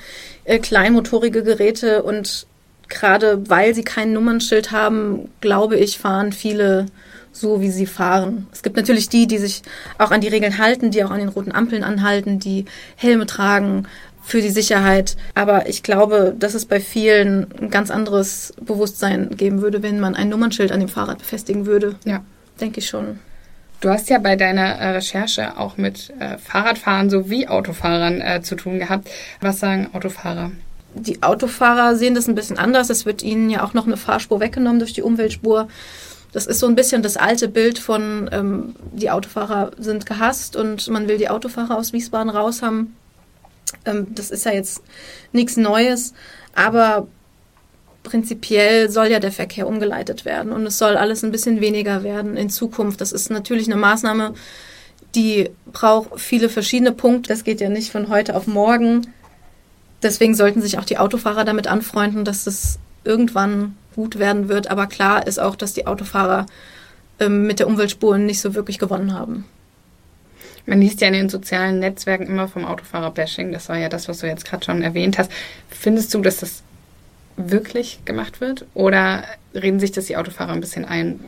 äh, 0.44 0.58
kleinmotorige 0.58 1.42
Geräte 1.42 2.02
und 2.02 2.46
gerade 2.88 3.48
weil 3.48 3.74
sie 3.74 3.84
kein 3.84 4.12
Nummernschild 4.12 4.70
haben, 4.70 5.30
glaube 5.40 5.76
ich, 5.76 5.98
fahren 5.98 6.32
viele 6.32 6.86
so, 7.32 7.62
wie 7.62 7.70
sie 7.70 7.86
fahren. 7.86 8.46
Es 8.52 8.62
gibt 8.62 8.76
natürlich 8.76 9.08
die, 9.08 9.26
die 9.26 9.38
sich 9.38 9.62
auch 9.96 10.10
an 10.10 10.20
die 10.20 10.28
Regeln 10.28 10.58
halten, 10.58 10.90
die 10.90 11.02
auch 11.02 11.10
an 11.10 11.18
den 11.18 11.30
roten 11.30 11.52
Ampeln 11.52 11.82
anhalten, 11.82 12.38
die 12.38 12.66
Helme 12.96 13.26
tragen, 13.26 13.86
für 14.22 14.40
die 14.40 14.50
Sicherheit. 14.50 15.16
Aber 15.34 15.68
ich 15.68 15.82
glaube, 15.82 16.34
dass 16.38 16.54
es 16.54 16.66
bei 16.66 16.80
vielen 16.80 17.48
ein 17.60 17.70
ganz 17.70 17.90
anderes 17.90 18.54
Bewusstsein 18.60 19.36
geben 19.36 19.60
würde, 19.62 19.82
wenn 19.82 20.00
man 20.00 20.14
ein 20.14 20.28
Nummernschild 20.28 20.72
an 20.72 20.80
dem 20.80 20.88
Fahrrad 20.88 21.18
befestigen 21.18 21.66
würde. 21.66 21.96
Ja. 22.04 22.22
Denke 22.60 22.80
ich 22.80 22.88
schon. 22.88 23.18
Du 23.80 23.90
hast 23.90 24.08
ja 24.10 24.18
bei 24.18 24.36
deiner 24.36 24.62
äh, 24.62 24.90
Recherche 24.90 25.58
auch 25.58 25.76
mit 25.76 26.12
äh, 26.20 26.38
Fahrradfahrern 26.38 27.10
sowie 27.10 27.48
Autofahrern 27.48 28.20
äh, 28.20 28.40
zu 28.40 28.54
tun 28.54 28.78
gehabt. 28.78 29.08
Was 29.40 29.58
sagen 29.58 29.88
Autofahrer? 29.92 30.52
Die 30.94 31.20
Autofahrer 31.22 31.96
sehen 31.96 32.14
das 32.14 32.28
ein 32.28 32.36
bisschen 32.36 32.58
anders. 32.58 32.90
Es 32.90 33.06
wird 33.06 33.22
ihnen 33.24 33.50
ja 33.50 33.64
auch 33.64 33.74
noch 33.74 33.86
eine 33.86 33.96
Fahrspur 33.96 34.38
weggenommen 34.38 34.78
durch 34.78 34.92
die 34.92 35.02
Umweltspur. 35.02 35.66
Das 36.32 36.46
ist 36.46 36.60
so 36.60 36.66
ein 36.66 36.76
bisschen 36.76 37.02
das 37.02 37.16
alte 37.16 37.48
Bild 37.48 37.78
von, 37.78 38.30
ähm, 38.32 38.76
die 38.92 39.10
Autofahrer 39.10 39.72
sind 39.78 40.06
gehasst 40.06 40.54
und 40.54 40.86
man 40.88 41.08
will 41.08 41.18
die 41.18 41.28
Autofahrer 41.28 41.76
aus 41.76 41.92
Wiesbaden 41.92 42.30
raus 42.30 42.62
haben. 42.62 42.94
Ähm, 43.84 44.08
das 44.14 44.30
ist 44.30 44.44
ja 44.44 44.52
jetzt 44.52 44.82
nichts 45.32 45.56
Neues, 45.56 46.14
aber 46.54 47.06
prinzipiell 48.02 48.90
soll 48.90 49.06
ja 49.06 49.20
der 49.20 49.32
Verkehr 49.32 49.66
umgeleitet 49.66 50.24
werden 50.24 50.52
und 50.52 50.66
es 50.66 50.78
soll 50.78 50.96
alles 50.96 51.22
ein 51.22 51.30
bisschen 51.30 51.60
weniger 51.60 52.02
werden 52.02 52.36
in 52.36 52.50
Zukunft. 52.50 53.00
Das 53.00 53.12
ist 53.12 53.30
natürlich 53.30 53.66
eine 53.66 53.76
Maßnahme, 53.76 54.34
die 55.14 55.50
braucht 55.72 56.20
viele 56.20 56.48
verschiedene 56.48 56.92
Punkte. 56.92 57.28
Das 57.28 57.44
geht 57.44 57.60
ja 57.60 57.68
nicht 57.68 57.92
von 57.92 58.08
heute 58.08 58.34
auf 58.34 58.46
morgen. 58.46 59.08
Deswegen 60.02 60.34
sollten 60.34 60.62
sich 60.62 60.78
auch 60.78 60.84
die 60.84 60.98
Autofahrer 60.98 61.44
damit 61.44 61.66
anfreunden, 61.66 62.24
dass 62.24 62.44
das 62.44 62.78
irgendwann 63.04 63.76
gut 63.94 64.18
werden 64.18 64.48
wird. 64.48 64.70
Aber 64.70 64.86
klar 64.86 65.26
ist 65.26 65.38
auch, 65.38 65.54
dass 65.54 65.74
die 65.74 65.86
Autofahrer 65.86 66.46
ähm, 67.20 67.46
mit 67.46 67.60
der 67.60 67.68
Umweltspuren 67.68 68.26
nicht 68.26 68.40
so 68.40 68.54
wirklich 68.54 68.78
gewonnen 68.78 69.14
haben. 69.14 69.44
Man 70.66 70.80
liest 70.80 71.00
ja 71.00 71.08
in 71.08 71.14
den 71.14 71.28
sozialen 71.28 71.80
Netzwerken 71.80 72.26
immer 72.26 72.48
vom 72.48 72.64
Autofahrer-Bashing. 72.64 73.52
Das 73.52 73.68
war 73.68 73.78
ja 73.78 73.88
das, 73.88 74.08
was 74.08 74.18
du 74.18 74.26
jetzt 74.26 74.44
gerade 74.44 74.64
schon 74.64 74.82
erwähnt 74.82 75.18
hast. 75.18 75.30
Findest 75.68 76.14
du, 76.14 76.20
dass 76.20 76.38
das 76.38 76.62
wirklich 77.36 78.00
gemacht 78.04 78.40
wird? 78.40 78.66
Oder 78.74 79.24
reden 79.54 79.80
sich 79.80 79.92
das 79.92 80.06
die 80.06 80.16
Autofahrer 80.16 80.52
ein 80.52 80.60
bisschen 80.60 80.84
ein? 80.84 81.20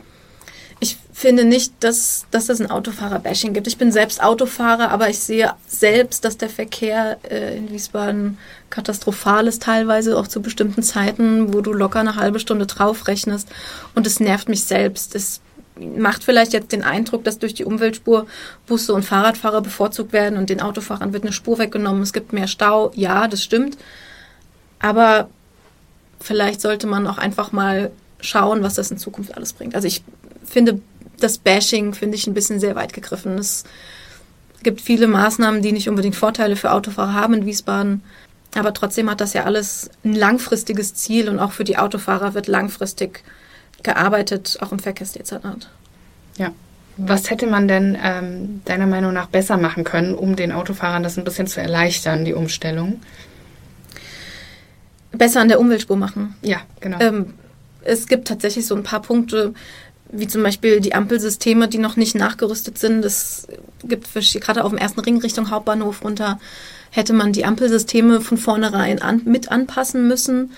Ich 0.79 0.97
finde 1.13 1.45
nicht, 1.45 1.73
dass, 1.79 2.25
dass 2.31 2.49
es 2.49 2.59
ein 2.59 2.69
Autofahrer-Bashing 2.69 3.53
gibt. 3.53 3.67
Ich 3.67 3.77
bin 3.77 3.91
selbst 3.91 4.21
Autofahrer, 4.21 4.91
aber 4.91 5.09
ich 5.09 5.19
sehe 5.19 5.53
selbst, 5.67 6.25
dass 6.25 6.37
der 6.37 6.49
Verkehr 6.49 7.17
äh, 7.29 7.57
in 7.57 7.71
Wiesbaden 7.71 8.37
katastrophal 8.69 9.47
ist, 9.47 9.63
teilweise 9.63 10.17
auch 10.17 10.27
zu 10.27 10.41
bestimmten 10.41 10.83
Zeiten, 10.83 11.53
wo 11.53 11.61
du 11.61 11.71
locker 11.71 12.01
eine 12.01 12.17
halbe 12.17 12.39
Stunde 12.39 12.65
drauf 12.65 13.07
rechnest. 13.07 13.47
Und 13.95 14.05
es 14.05 14.19
nervt 14.19 14.49
mich 14.49 14.65
selbst. 14.65 15.15
Es 15.15 15.39
macht 15.79 16.23
vielleicht 16.23 16.53
jetzt 16.53 16.71
den 16.71 16.83
Eindruck, 16.83 17.23
dass 17.23 17.39
durch 17.39 17.53
die 17.53 17.65
Umweltspur 17.65 18.27
Busse 18.65 18.93
und 18.93 19.03
Fahrradfahrer 19.03 19.61
bevorzugt 19.61 20.13
werden 20.13 20.37
und 20.37 20.49
den 20.49 20.61
Autofahrern 20.61 21.13
wird 21.13 21.23
eine 21.23 21.33
Spur 21.33 21.57
weggenommen. 21.57 22.01
Es 22.01 22.13
gibt 22.13 22.33
mehr 22.33 22.47
Stau. 22.47 22.91
Ja, 22.95 23.27
das 23.27 23.43
stimmt. 23.43 23.77
Aber 24.79 25.29
vielleicht 26.19 26.61
sollte 26.61 26.87
man 26.87 27.07
auch 27.07 27.17
einfach 27.17 27.51
mal 27.51 27.91
schauen, 28.21 28.63
was 28.63 28.75
das 28.75 28.91
in 28.91 28.97
Zukunft 28.97 29.35
alles 29.35 29.53
bringt. 29.53 29.75
Also 29.75 29.87
ich 29.87 30.03
finde, 30.43 30.79
das 31.19 31.37
Bashing 31.37 31.93
finde 31.93 32.15
ich 32.15 32.27
ein 32.27 32.33
bisschen 32.33 32.59
sehr 32.59 32.75
weit 32.75 32.93
gegriffen. 32.93 33.37
Es 33.37 33.63
gibt 34.63 34.81
viele 34.81 35.07
Maßnahmen, 35.07 35.61
die 35.61 35.71
nicht 35.71 35.89
unbedingt 35.89 36.15
Vorteile 36.15 36.55
für 36.55 36.71
Autofahrer 36.71 37.13
haben 37.13 37.33
in 37.33 37.45
Wiesbaden. 37.45 38.01
Aber 38.55 38.73
trotzdem 38.73 39.09
hat 39.09 39.21
das 39.21 39.33
ja 39.33 39.43
alles 39.43 39.89
ein 40.03 40.15
langfristiges 40.15 40.93
Ziel 40.93 41.27
und 41.29 41.39
auch 41.39 41.51
für 41.51 41.65
die 41.65 41.77
Autofahrer 41.77 42.33
wird 42.33 42.47
langfristig 42.47 43.23
gearbeitet, 43.83 44.57
auch 44.61 44.71
im 44.71 44.79
Verkehrsdezernat. 44.79 45.69
Ja. 46.37 46.51
Was 46.97 47.29
hätte 47.29 47.47
man 47.47 47.67
denn 47.67 47.97
ähm, 48.01 48.61
deiner 48.65 48.87
Meinung 48.87 49.13
nach 49.13 49.27
besser 49.27 49.57
machen 49.57 49.83
können, 49.83 50.15
um 50.15 50.35
den 50.35 50.51
Autofahrern 50.51 51.03
das 51.03 51.17
ein 51.17 51.25
bisschen 51.25 51.47
zu 51.47 51.61
erleichtern, 51.61 52.23
die 52.23 52.33
Umstellung? 52.33 53.01
Besser 55.11 55.41
an 55.41 55.49
der 55.49 55.59
Umweltspur 55.59 55.97
machen. 55.97 56.35
Ja, 56.41 56.61
genau. 56.79 56.99
Ähm, 56.99 57.33
es 57.83 58.07
gibt 58.07 58.27
tatsächlich 58.27 58.65
so 58.65 58.75
ein 58.75 58.83
paar 58.83 59.01
Punkte, 59.01 59.53
wie 60.09 60.27
zum 60.27 60.43
Beispiel 60.43 60.79
die 60.79 60.93
Ampelsysteme, 60.93 61.67
die 61.67 61.77
noch 61.77 61.97
nicht 61.97 62.15
nachgerüstet 62.15 62.77
sind. 62.77 63.03
Es 63.03 63.47
gibt 63.83 64.07
gerade 64.13 64.63
auf 64.63 64.71
dem 64.71 64.77
ersten 64.77 64.99
Ring 65.01 65.19
Richtung 65.19 65.49
Hauptbahnhof 65.51 66.03
runter, 66.03 66.39
hätte 66.91 67.13
man 67.13 67.33
die 67.33 67.45
Ampelsysteme 67.45 68.21
von 68.21 68.37
vornherein 68.37 69.01
an, 69.01 69.21
mit 69.25 69.51
anpassen 69.51 70.07
müssen 70.07 70.51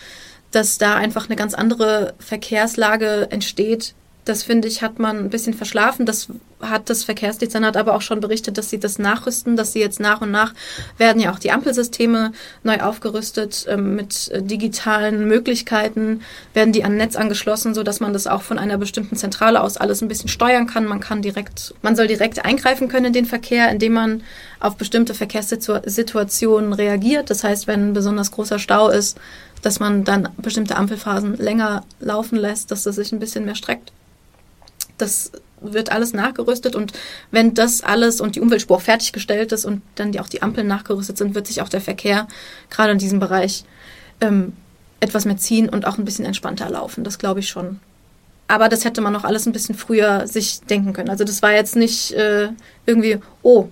dass 0.51 0.77
da 0.77 0.96
einfach 0.96 1.25
eine 1.25 1.36
ganz 1.36 1.54
andere 1.54 2.13
Verkehrslage 2.20 3.27
entsteht, 3.30 3.96
Das 4.27 4.43
finde 4.43 4.67
ich, 4.67 4.81
hat 4.81 5.00
man 5.00 5.17
ein 5.17 5.29
bisschen 5.29 5.53
verschlafen. 5.53 6.05
Das 6.05 6.27
hat 6.60 6.89
das 6.89 7.05
Verkehrsdezernat 7.05 7.77
aber 7.77 7.96
auch 7.96 8.01
schon 8.01 8.19
berichtet, 8.19 8.57
dass 8.57 8.69
sie 8.69 8.77
das 8.77 9.00
nachrüsten, 9.00 9.55
dass 9.55 9.72
sie 9.72 9.79
jetzt 9.79 10.01
nach 10.01 10.19
und 10.19 10.31
nach 10.31 10.53
werden 10.98 11.22
ja 11.22 11.31
auch 11.31 11.39
die 11.39 11.51
Ampelsysteme 11.51 12.34
neu 12.62 12.81
aufgerüstet 12.81 13.65
ähm, 13.69 13.96
mit 13.96 14.29
äh, 14.31 14.41
digitalen 14.43 15.29
Möglichkeiten, 15.29 16.24
werden 16.53 16.74
die 16.74 16.84
an 16.84 16.98
Netz 16.98 17.15
angeschlossen, 17.15 17.74
so 17.74 17.84
dass 17.84 18.01
man 18.01 18.12
das 18.12 18.27
auch 18.27 18.41
von 18.41 18.60
einer 18.60 18.77
bestimmten 18.77 19.15
Zentrale 19.15 19.62
aus 19.62 19.77
alles 19.77 20.01
ein 20.01 20.10
bisschen 20.10 20.27
steuern 20.27 20.67
kann. 20.67 20.86
Man 20.86 21.00
kann 21.00 21.22
direkt, 21.22 21.74
man 21.81 21.96
soll 21.96 22.07
direkt 22.07 22.43
eingreifen 22.43 22.89
können 22.89 23.05
in 23.05 23.13
den 23.13 23.25
Verkehr, 23.25 23.69
indem 23.72 23.93
man 23.93 24.24
auf 24.60 24.75
bestimmte 24.75 25.13
Verkehrssituationen 25.13 26.74
reagiert. 26.74 27.29
Das 27.29 27.46
heißt, 27.46 27.67
wenn 27.67 27.89
ein 27.89 27.93
besonders 27.93 28.31
großer 28.31 28.60
Stau 28.60 28.89
ist, 28.89 29.17
dass 29.62 29.79
man 29.79 30.03
dann 30.03 30.27
bestimmte 30.38 30.75
Ampelphasen 30.75 31.38
länger 31.38 31.86
laufen 32.01 32.38
lässt, 32.38 32.72
dass 32.72 32.84
das 32.84 32.98
sich 32.98 33.13
ein 33.13 33.19
bisschen 33.19 33.46
mehr 33.46 33.55
streckt. 33.55 33.93
Das 34.98 35.32
wird 35.62 35.92
alles 35.92 36.13
nachgerüstet 36.13 36.75
und 36.75 36.94
wenn 37.32 37.54
das 37.54 37.82
alles 37.82 38.22
und 38.22 38.36
die 38.36 38.42
Umweltspur 38.42 38.80
fertiggestellt 38.80 39.51
ist 39.51 39.66
und 39.66 39.82
dann 39.96 40.12
die, 40.12 40.20
auch 40.20 40.30
die 40.30 40.44
Ampeln 40.44 40.68
nachgerüstet 40.68 41.18
sind, 41.18 41.34
wird 41.36 41.48
sich 41.48 41.62
auch 41.62 41.70
der 41.70 41.82
Verkehr 41.82 42.27
gerade 42.70 42.92
in 42.92 43.00
diesem 43.00 43.20
Bereich 43.20 43.66
ähm, 44.22 44.54
etwas 45.00 45.25
mehr 45.25 45.38
ziehen 45.38 45.70
und 45.70 45.86
auch 45.86 45.98
ein 45.98 46.06
bisschen 46.06 46.25
entspannter 46.25 46.70
laufen. 46.70 47.04
Das 47.04 47.20
glaube 47.20 47.39
ich 47.39 47.50
schon. 47.50 47.80
Aber 48.48 48.70
das 48.70 48.86
hätte 48.86 49.01
man 49.01 49.13
noch 49.13 49.24
alles 49.24 49.46
ein 49.46 49.51
bisschen 49.51 49.75
früher 49.75 50.27
sich 50.27 50.62
denken 50.62 50.94
können. 50.94 51.10
Also 51.10 51.24
das 51.24 51.42
war 51.42 51.51
jetzt 51.51 51.75
nicht 51.75 52.13
äh, 52.13 52.50
irgendwie, 52.86 53.20
oh, 53.42 53.70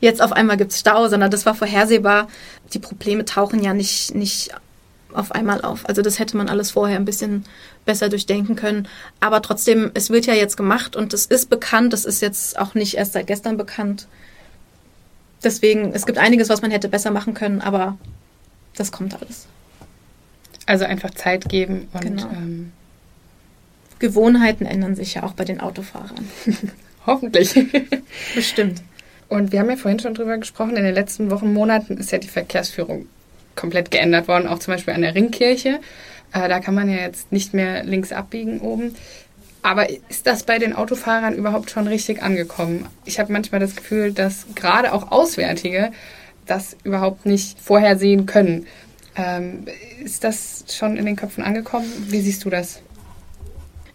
jetzt 0.00 0.22
auf 0.22 0.32
einmal 0.32 0.56
gibt 0.56 0.72
es 0.72 0.80
Stau, 0.80 1.08
sondern 1.08 1.30
das 1.30 1.46
war 1.46 1.54
vorhersehbar. 1.54 2.28
Die 2.72 2.78
Probleme 2.78 3.24
tauchen 3.24 3.62
ja 3.62 3.74
nicht, 3.74 4.14
nicht 4.14 4.50
auf 5.16 5.32
einmal 5.32 5.62
auf. 5.62 5.88
Also 5.88 6.02
das 6.02 6.18
hätte 6.18 6.36
man 6.36 6.48
alles 6.48 6.70
vorher 6.70 6.96
ein 6.96 7.04
bisschen 7.04 7.44
besser 7.84 8.08
durchdenken 8.08 8.56
können. 8.56 8.88
Aber 9.20 9.42
trotzdem, 9.42 9.90
es 9.94 10.10
wird 10.10 10.26
ja 10.26 10.34
jetzt 10.34 10.56
gemacht 10.56 10.96
und 10.96 11.14
es 11.14 11.26
ist 11.26 11.50
bekannt. 11.50 11.92
Das 11.92 12.04
ist 12.04 12.22
jetzt 12.22 12.58
auch 12.58 12.74
nicht 12.74 12.94
erst 12.94 13.12
seit 13.12 13.26
gestern 13.26 13.56
bekannt. 13.56 14.06
Deswegen, 15.42 15.92
es 15.92 16.06
gibt 16.06 16.18
einiges, 16.18 16.48
was 16.48 16.62
man 16.62 16.70
hätte 16.70 16.88
besser 16.88 17.10
machen 17.10 17.34
können, 17.34 17.60
aber 17.60 17.96
das 18.74 18.92
kommt 18.92 19.14
alles. 19.14 19.46
Also 20.66 20.84
einfach 20.84 21.10
Zeit 21.12 21.48
geben 21.48 21.88
und 21.92 22.00
genau. 22.00 22.28
ähm 22.32 22.72
Gewohnheiten 23.98 24.66
ändern 24.66 24.94
sich 24.94 25.14
ja 25.14 25.22
auch 25.22 25.32
bei 25.32 25.44
den 25.44 25.60
Autofahrern. 25.60 26.28
Hoffentlich. 27.06 27.54
Bestimmt. 28.34 28.82
Und 29.28 29.52
wir 29.52 29.60
haben 29.60 29.70
ja 29.70 29.76
vorhin 29.76 30.00
schon 30.00 30.14
drüber 30.14 30.36
gesprochen, 30.38 30.76
in 30.76 30.84
den 30.84 30.94
letzten 30.94 31.30
Wochen, 31.30 31.52
Monaten 31.52 31.96
ist 31.96 32.12
ja 32.12 32.18
die 32.18 32.28
Verkehrsführung 32.28 33.06
komplett 33.56 33.90
geändert 33.90 34.28
worden, 34.28 34.46
auch 34.46 34.58
zum 34.58 34.74
Beispiel 34.74 34.94
an 34.94 35.02
der 35.02 35.14
Ringkirche. 35.14 35.80
Äh, 36.32 36.48
da 36.48 36.60
kann 36.60 36.74
man 36.74 36.88
ja 36.88 36.98
jetzt 36.98 37.32
nicht 37.32 37.54
mehr 37.54 37.84
links 37.84 38.12
abbiegen 38.12 38.60
oben. 38.60 38.94
Aber 39.62 39.88
ist 39.90 40.26
das 40.26 40.44
bei 40.44 40.58
den 40.58 40.74
Autofahrern 40.74 41.34
überhaupt 41.34 41.70
schon 41.70 41.88
richtig 41.88 42.22
angekommen? 42.22 42.86
Ich 43.04 43.18
habe 43.18 43.32
manchmal 43.32 43.60
das 43.60 43.74
Gefühl, 43.74 44.12
dass 44.12 44.46
gerade 44.54 44.92
auch 44.92 45.10
Auswärtige 45.10 45.90
das 46.46 46.76
überhaupt 46.84 47.26
nicht 47.26 47.58
vorhersehen 47.60 48.26
können. 48.26 48.66
Ähm, 49.16 49.66
ist 50.04 50.22
das 50.22 50.64
schon 50.70 50.96
in 50.96 51.04
den 51.04 51.16
Köpfen 51.16 51.42
angekommen? 51.42 51.90
Wie 52.08 52.20
siehst 52.20 52.44
du 52.44 52.50
das? 52.50 52.80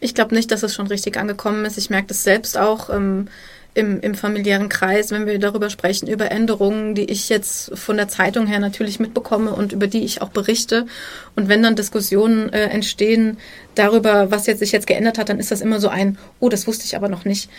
Ich 0.01 0.15
glaube 0.15 0.35
nicht, 0.35 0.51
dass 0.51 0.63
es 0.63 0.73
schon 0.73 0.87
richtig 0.87 1.17
angekommen 1.17 1.63
ist. 1.63 1.77
Ich 1.77 1.89
merke 1.89 2.07
das 2.07 2.23
selbst 2.23 2.57
auch. 2.57 2.89
Ähm, 2.89 3.27
im, 3.73 4.01
im 4.01 4.15
familiären 4.15 4.67
Kreis, 4.67 5.11
wenn 5.11 5.25
wir 5.25 5.39
darüber 5.39 5.69
sprechen, 5.69 6.07
über 6.07 6.29
Änderungen, 6.29 6.93
die 6.93 7.05
ich 7.05 7.29
jetzt 7.29 7.77
von 7.77 7.95
der 7.95 8.09
Zeitung 8.09 8.45
her 8.45 8.59
natürlich 8.59 8.99
mitbekomme 8.99 9.53
und 9.53 9.71
über 9.71 9.87
die 9.87 10.03
ich 10.03 10.21
auch 10.21 10.29
berichte. 10.29 10.87
Und 11.35 11.47
wenn 11.47 11.63
dann 11.63 11.77
Diskussionen 11.77 12.51
äh, 12.51 12.65
entstehen 12.65 13.37
darüber, 13.75 14.29
was 14.29 14.45
jetzt 14.45 14.59
sich 14.59 14.73
jetzt 14.73 14.87
geändert 14.87 15.17
hat, 15.17 15.29
dann 15.29 15.39
ist 15.39 15.51
das 15.51 15.61
immer 15.61 15.79
so 15.79 15.87
ein, 15.87 16.17
oh, 16.39 16.49
das 16.49 16.67
wusste 16.67 16.85
ich 16.85 16.97
aber 16.97 17.07
noch 17.07 17.23
nicht. 17.23 17.49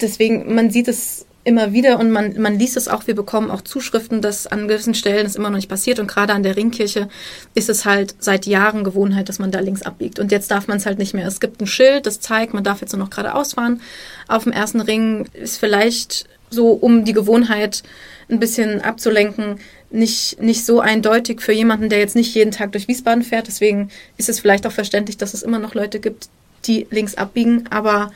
Deswegen, 0.00 0.54
man 0.54 0.70
sieht 0.70 0.88
es 0.88 1.26
immer 1.44 1.72
wieder 1.72 1.98
und 1.98 2.10
man, 2.10 2.38
man 2.40 2.58
liest 2.58 2.76
es 2.76 2.88
auch, 2.88 3.06
wir 3.06 3.14
bekommen 3.14 3.50
auch 3.50 3.62
Zuschriften, 3.62 4.20
dass 4.20 4.46
an 4.46 4.68
gewissen 4.68 4.94
Stellen 4.94 5.24
es 5.24 5.36
immer 5.36 5.48
noch 5.48 5.56
nicht 5.56 5.68
passiert 5.68 5.98
und 5.98 6.06
gerade 6.06 6.34
an 6.34 6.42
der 6.42 6.56
Ringkirche 6.56 7.08
ist 7.54 7.70
es 7.70 7.84
halt 7.84 8.16
seit 8.18 8.46
Jahren 8.46 8.84
Gewohnheit, 8.84 9.28
dass 9.28 9.38
man 9.38 9.50
da 9.50 9.60
links 9.60 9.82
abbiegt 9.82 10.18
und 10.18 10.30
jetzt 10.30 10.50
darf 10.50 10.68
man 10.68 10.76
es 10.76 10.86
halt 10.86 10.98
nicht 10.98 11.14
mehr. 11.14 11.26
Es 11.26 11.40
gibt 11.40 11.60
ein 11.60 11.66
Schild, 11.66 12.06
das 12.06 12.20
zeigt, 12.20 12.52
man 12.52 12.64
darf 12.64 12.80
jetzt 12.80 12.92
nur 12.92 13.02
noch 13.02 13.10
geradeaus 13.10 13.54
fahren. 13.54 13.80
Auf 14.26 14.44
dem 14.44 14.52
ersten 14.52 14.80
Ring 14.80 15.26
ist 15.32 15.58
vielleicht 15.58 16.26
so, 16.50 16.72
um 16.72 17.04
die 17.04 17.12
Gewohnheit 17.12 17.82
ein 18.30 18.40
bisschen 18.40 18.82
abzulenken, 18.82 19.58
nicht, 19.90 20.40
nicht 20.40 20.66
so 20.66 20.80
eindeutig 20.80 21.40
für 21.40 21.52
jemanden, 21.52 21.88
der 21.88 21.98
jetzt 21.98 22.16
nicht 22.16 22.34
jeden 22.34 22.50
Tag 22.50 22.72
durch 22.72 22.88
Wiesbaden 22.88 23.22
fährt. 23.22 23.46
Deswegen 23.46 23.90
ist 24.16 24.28
es 24.28 24.40
vielleicht 24.40 24.66
auch 24.66 24.72
verständlich, 24.72 25.16
dass 25.16 25.34
es 25.34 25.42
immer 25.42 25.58
noch 25.58 25.74
Leute 25.74 25.98
gibt, 25.98 26.28
die 26.66 26.86
links 26.90 27.14
abbiegen, 27.14 27.64
aber 27.70 28.10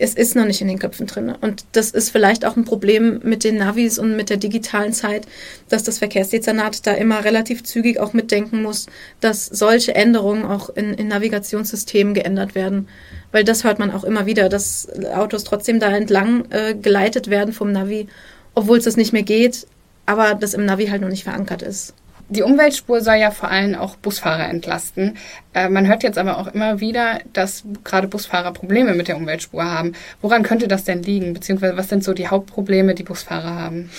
es 0.00 0.14
ist 0.14 0.34
noch 0.34 0.46
nicht 0.46 0.62
in 0.62 0.68
den 0.68 0.78
Köpfen 0.78 1.06
drin. 1.06 1.34
Und 1.40 1.64
das 1.72 1.90
ist 1.90 2.10
vielleicht 2.10 2.46
auch 2.46 2.56
ein 2.56 2.64
Problem 2.64 3.20
mit 3.22 3.44
den 3.44 3.56
Navis 3.56 3.98
und 3.98 4.16
mit 4.16 4.30
der 4.30 4.38
digitalen 4.38 4.94
Zeit, 4.94 5.26
dass 5.68 5.82
das 5.82 5.98
Verkehrsdezernat 5.98 6.86
da 6.86 6.92
immer 6.92 7.22
relativ 7.22 7.62
zügig 7.64 8.00
auch 8.00 8.14
mitdenken 8.14 8.62
muss, 8.62 8.86
dass 9.20 9.44
solche 9.44 9.94
Änderungen 9.94 10.46
auch 10.46 10.70
in, 10.70 10.94
in 10.94 11.08
Navigationssystemen 11.08 12.14
geändert 12.14 12.54
werden. 12.54 12.88
Weil 13.30 13.44
das 13.44 13.62
hört 13.62 13.78
man 13.78 13.90
auch 13.90 14.04
immer 14.04 14.24
wieder, 14.24 14.48
dass 14.48 14.88
Autos 15.14 15.44
trotzdem 15.44 15.80
da 15.80 15.94
entlang 15.94 16.50
äh, 16.50 16.74
geleitet 16.74 17.28
werden 17.28 17.52
vom 17.52 17.70
Navi, 17.70 18.08
obwohl 18.54 18.78
es 18.78 18.84
das 18.84 18.96
nicht 18.96 19.12
mehr 19.12 19.22
geht, 19.22 19.66
aber 20.06 20.34
das 20.34 20.54
im 20.54 20.64
Navi 20.64 20.86
halt 20.86 21.02
noch 21.02 21.08
nicht 21.08 21.24
verankert 21.24 21.60
ist. 21.60 21.94
Die 22.30 22.42
Umweltspur 22.42 23.00
soll 23.00 23.16
ja 23.16 23.32
vor 23.32 23.50
allem 23.50 23.74
auch 23.74 23.96
Busfahrer 23.96 24.48
entlasten. 24.48 25.18
Äh, 25.52 25.68
man 25.68 25.88
hört 25.88 26.04
jetzt 26.04 26.16
aber 26.16 26.38
auch 26.38 26.46
immer 26.46 26.78
wieder, 26.78 27.18
dass 27.32 27.64
gerade 27.82 28.06
Busfahrer 28.06 28.52
Probleme 28.52 28.94
mit 28.94 29.08
der 29.08 29.16
Umweltspur 29.16 29.64
haben. 29.64 29.94
Woran 30.22 30.44
könnte 30.44 30.68
das 30.68 30.84
denn 30.84 31.02
liegen? 31.02 31.34
Beziehungsweise 31.34 31.76
was 31.76 31.88
sind 31.88 32.04
so 32.04 32.14
die 32.14 32.28
Hauptprobleme, 32.28 32.94
die 32.94 33.02
Busfahrer 33.02 33.56
haben? 33.56 33.90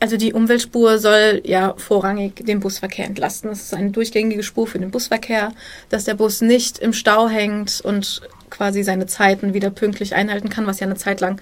Also 0.00 0.16
die 0.16 0.32
Umweltspur 0.32 0.98
soll 0.98 1.42
ja 1.44 1.74
vorrangig 1.76 2.36
den 2.46 2.60
Busverkehr 2.60 3.04
entlasten. 3.04 3.50
Das 3.50 3.60
ist 3.60 3.74
eine 3.74 3.90
durchgängige 3.90 4.42
Spur 4.42 4.66
für 4.66 4.78
den 4.78 4.90
Busverkehr, 4.90 5.52
dass 5.90 6.04
der 6.04 6.14
Bus 6.14 6.40
nicht 6.40 6.78
im 6.78 6.94
Stau 6.94 7.28
hängt 7.28 7.82
und 7.82 8.22
quasi 8.48 8.82
seine 8.82 9.06
Zeiten 9.06 9.52
wieder 9.52 9.68
pünktlich 9.68 10.14
einhalten 10.14 10.48
kann, 10.48 10.66
was 10.66 10.80
ja 10.80 10.86
eine 10.86 10.96
Zeit 10.96 11.20
lang 11.20 11.38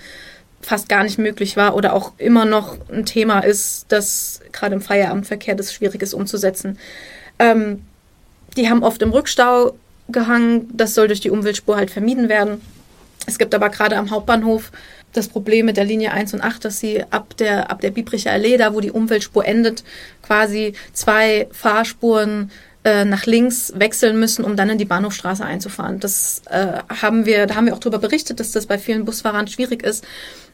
fast 0.66 0.88
gar 0.88 1.04
nicht 1.04 1.16
möglich 1.16 1.56
war 1.56 1.76
oder 1.76 1.94
auch 1.94 2.12
immer 2.18 2.44
noch 2.44 2.76
ein 2.90 3.06
Thema 3.06 3.38
ist, 3.38 3.86
das 3.88 4.40
gerade 4.50 4.74
im 4.74 4.80
Feierabendverkehr 4.80 5.54
das 5.54 5.72
schwierig 5.72 6.02
ist 6.02 6.12
umzusetzen. 6.12 6.76
Ähm, 7.38 7.84
die 8.56 8.68
haben 8.68 8.82
oft 8.82 9.00
im 9.00 9.10
Rückstau 9.12 9.76
gehangen. 10.08 10.68
Das 10.72 10.94
soll 10.94 11.06
durch 11.06 11.20
die 11.20 11.30
Umweltspur 11.30 11.76
halt 11.76 11.92
vermieden 11.92 12.28
werden. 12.28 12.60
Es 13.26 13.38
gibt 13.38 13.54
aber 13.54 13.68
gerade 13.68 13.96
am 13.96 14.10
Hauptbahnhof 14.10 14.72
das 15.12 15.28
Problem 15.28 15.66
mit 15.66 15.76
der 15.76 15.84
Linie 15.84 16.10
1 16.10 16.34
und 16.34 16.40
8, 16.40 16.64
dass 16.64 16.80
sie 16.80 17.04
ab 17.10 17.36
der, 17.36 17.70
ab 17.70 17.80
der 17.80 17.92
Biebricher 17.92 18.32
Allee, 18.32 18.56
da 18.56 18.74
wo 18.74 18.80
die 18.80 18.90
Umweltspur 18.90 19.44
endet, 19.44 19.84
quasi 20.22 20.72
zwei 20.92 21.46
Fahrspuren 21.52 22.50
äh, 22.82 23.04
nach 23.04 23.24
links 23.24 23.72
wechseln 23.76 24.18
müssen, 24.18 24.44
um 24.44 24.56
dann 24.56 24.70
in 24.70 24.78
die 24.78 24.84
Bahnhofstraße 24.84 25.44
einzufahren. 25.44 26.00
Das 26.00 26.42
äh, 26.50 26.78
haben 27.00 27.24
wir, 27.24 27.46
da 27.46 27.54
haben 27.54 27.66
wir 27.66 27.74
auch 27.74 27.78
darüber 27.78 27.98
berichtet, 27.98 28.40
dass 28.40 28.50
das 28.50 28.66
bei 28.66 28.78
vielen 28.78 29.04
Busfahrern 29.04 29.46
schwierig 29.46 29.84
ist 29.84 30.04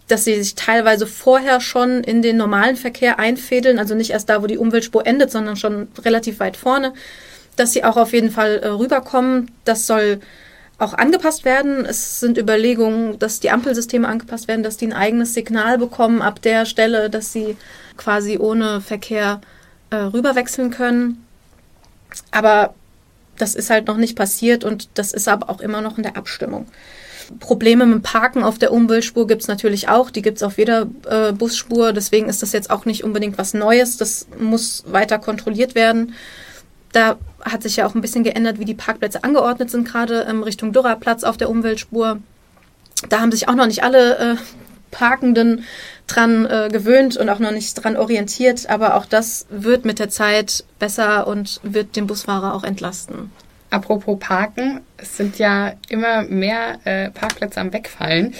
dass 0.08 0.24
sie 0.24 0.42
sich 0.42 0.54
teilweise 0.54 1.06
vorher 1.06 1.60
schon 1.60 2.02
in 2.04 2.22
den 2.22 2.36
normalen 2.36 2.76
Verkehr 2.76 3.18
einfädeln, 3.18 3.78
also 3.78 3.94
nicht 3.94 4.10
erst 4.10 4.28
da, 4.28 4.42
wo 4.42 4.46
die 4.46 4.58
Umweltspur 4.58 5.06
endet, 5.06 5.30
sondern 5.30 5.56
schon 5.56 5.88
relativ 6.04 6.40
weit 6.40 6.56
vorne, 6.56 6.92
dass 7.56 7.72
sie 7.72 7.84
auch 7.84 7.96
auf 7.96 8.12
jeden 8.12 8.30
Fall 8.30 8.58
äh, 8.58 8.68
rüberkommen. 8.68 9.50
Das 9.64 9.86
soll 9.86 10.20
auch 10.78 10.94
angepasst 10.94 11.44
werden. 11.44 11.84
Es 11.84 12.20
sind 12.20 12.38
Überlegungen, 12.38 13.18
dass 13.18 13.40
die 13.40 13.50
Ampelsysteme 13.50 14.08
angepasst 14.08 14.48
werden, 14.48 14.62
dass 14.62 14.76
die 14.76 14.86
ein 14.86 14.92
eigenes 14.92 15.32
Signal 15.34 15.78
bekommen 15.78 16.22
ab 16.22 16.42
der 16.42 16.66
Stelle, 16.66 17.08
dass 17.08 17.32
sie 17.32 17.56
quasi 17.96 18.38
ohne 18.38 18.80
Verkehr 18.80 19.40
äh, 19.90 19.96
rüberwechseln 19.96 20.70
können. 20.70 21.24
Aber 22.30 22.74
das 23.38 23.54
ist 23.54 23.70
halt 23.70 23.86
noch 23.86 23.96
nicht 23.96 24.16
passiert 24.16 24.64
und 24.64 24.88
das 24.94 25.12
ist 25.12 25.28
aber 25.28 25.48
auch 25.50 25.60
immer 25.60 25.80
noch 25.80 25.96
in 25.96 26.02
der 26.02 26.16
Abstimmung. 26.16 26.66
Probleme 27.40 27.86
mit 27.86 28.02
Parken 28.02 28.42
auf 28.42 28.58
der 28.58 28.72
Umweltspur 28.72 29.26
gibt 29.26 29.42
es 29.42 29.48
natürlich 29.48 29.88
auch. 29.88 30.10
Die 30.10 30.22
gibt 30.22 30.38
es 30.38 30.42
auf 30.42 30.58
jeder 30.58 30.86
äh, 31.08 31.32
Busspur. 31.32 31.92
Deswegen 31.92 32.28
ist 32.28 32.42
das 32.42 32.52
jetzt 32.52 32.70
auch 32.70 32.84
nicht 32.84 33.04
unbedingt 33.04 33.38
was 33.38 33.54
Neues. 33.54 33.96
Das 33.96 34.26
muss 34.38 34.84
weiter 34.86 35.18
kontrolliert 35.18 35.74
werden. 35.74 36.14
Da 36.92 37.16
hat 37.40 37.62
sich 37.62 37.76
ja 37.76 37.86
auch 37.86 37.94
ein 37.94 38.00
bisschen 38.02 38.24
geändert, 38.24 38.58
wie 38.58 38.64
die 38.64 38.74
Parkplätze 38.74 39.24
angeordnet 39.24 39.70
sind, 39.70 39.88
gerade 39.88 40.26
ähm, 40.28 40.42
Richtung 40.42 40.72
Dürerplatz 40.72 41.24
auf 41.24 41.36
der 41.36 41.48
Umweltspur. 41.48 42.18
Da 43.08 43.20
haben 43.20 43.32
sich 43.32 43.48
auch 43.48 43.54
noch 43.54 43.66
nicht 43.66 43.82
alle 43.82 44.18
äh, 44.18 44.36
Parkenden 44.90 45.64
dran 46.06 46.44
äh, 46.46 46.68
gewöhnt 46.70 47.16
und 47.16 47.28
auch 47.28 47.38
noch 47.38 47.50
nicht 47.50 47.74
dran 47.74 47.96
orientiert. 47.96 48.68
Aber 48.68 48.96
auch 48.96 49.06
das 49.06 49.46
wird 49.48 49.84
mit 49.84 49.98
der 49.98 50.10
Zeit 50.10 50.64
besser 50.78 51.26
und 51.26 51.60
wird 51.62 51.96
den 51.96 52.06
Busfahrer 52.06 52.54
auch 52.54 52.62
entlasten. 52.62 53.32
Apropos 53.72 54.18
Parken, 54.18 54.82
es 54.98 55.16
sind 55.16 55.38
ja 55.38 55.72
immer 55.88 56.24
mehr 56.24 56.78
äh, 56.84 57.10
Parkplätze 57.10 57.58
am 57.58 57.72
Wegfallen. 57.72 58.34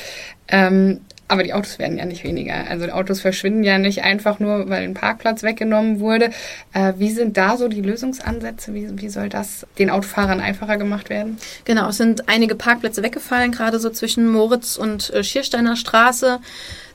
Ähm, 0.47 1.01
Aber 1.33 1.45
die 1.45 1.55
Autos 1.55 1.79
werden 1.79 1.97
ja 1.97 2.05
nicht 2.05 2.25
weniger. 2.25 2.69
Also 2.69 2.85
die 2.85 2.93
Autos 2.93 3.23
verschwinden 3.23 3.65
ja 3.65 3.79
nicht 3.79 4.03
einfach 4.03 4.39
nur, 4.39 4.69
weil 4.69 4.83
ein 4.83 4.93
Parkplatz 4.93 5.43
weggenommen 5.43 5.99
wurde. 5.99 6.29
Äh, 6.75 6.93
wie 6.99 7.11
sind 7.11 7.39
da 7.39 7.57
so 7.57 7.69
die 7.69 7.81
Lösungsansätze? 7.81 8.75
Wie, 8.75 9.01
wie 9.01 9.09
soll 9.09 9.31
das 9.31 9.67
den 9.79 9.89
Autofahrern 9.89 10.41
einfacher 10.41 10.77
gemacht 10.77 11.09
werden? 11.09 11.39
Genau, 11.65 11.89
es 11.89 11.97
sind 11.97 12.29
einige 12.29 12.55
Parkplätze 12.55 13.03
weggefallen, 13.03 13.51
gerade 13.51 13.79
so 13.79 13.89
zwischen 13.89 14.31
Moritz 14.31 14.77
und 14.77 15.09
äh, 15.09 15.25
Schiersteiner 15.25 15.75
Straße. 15.75 16.39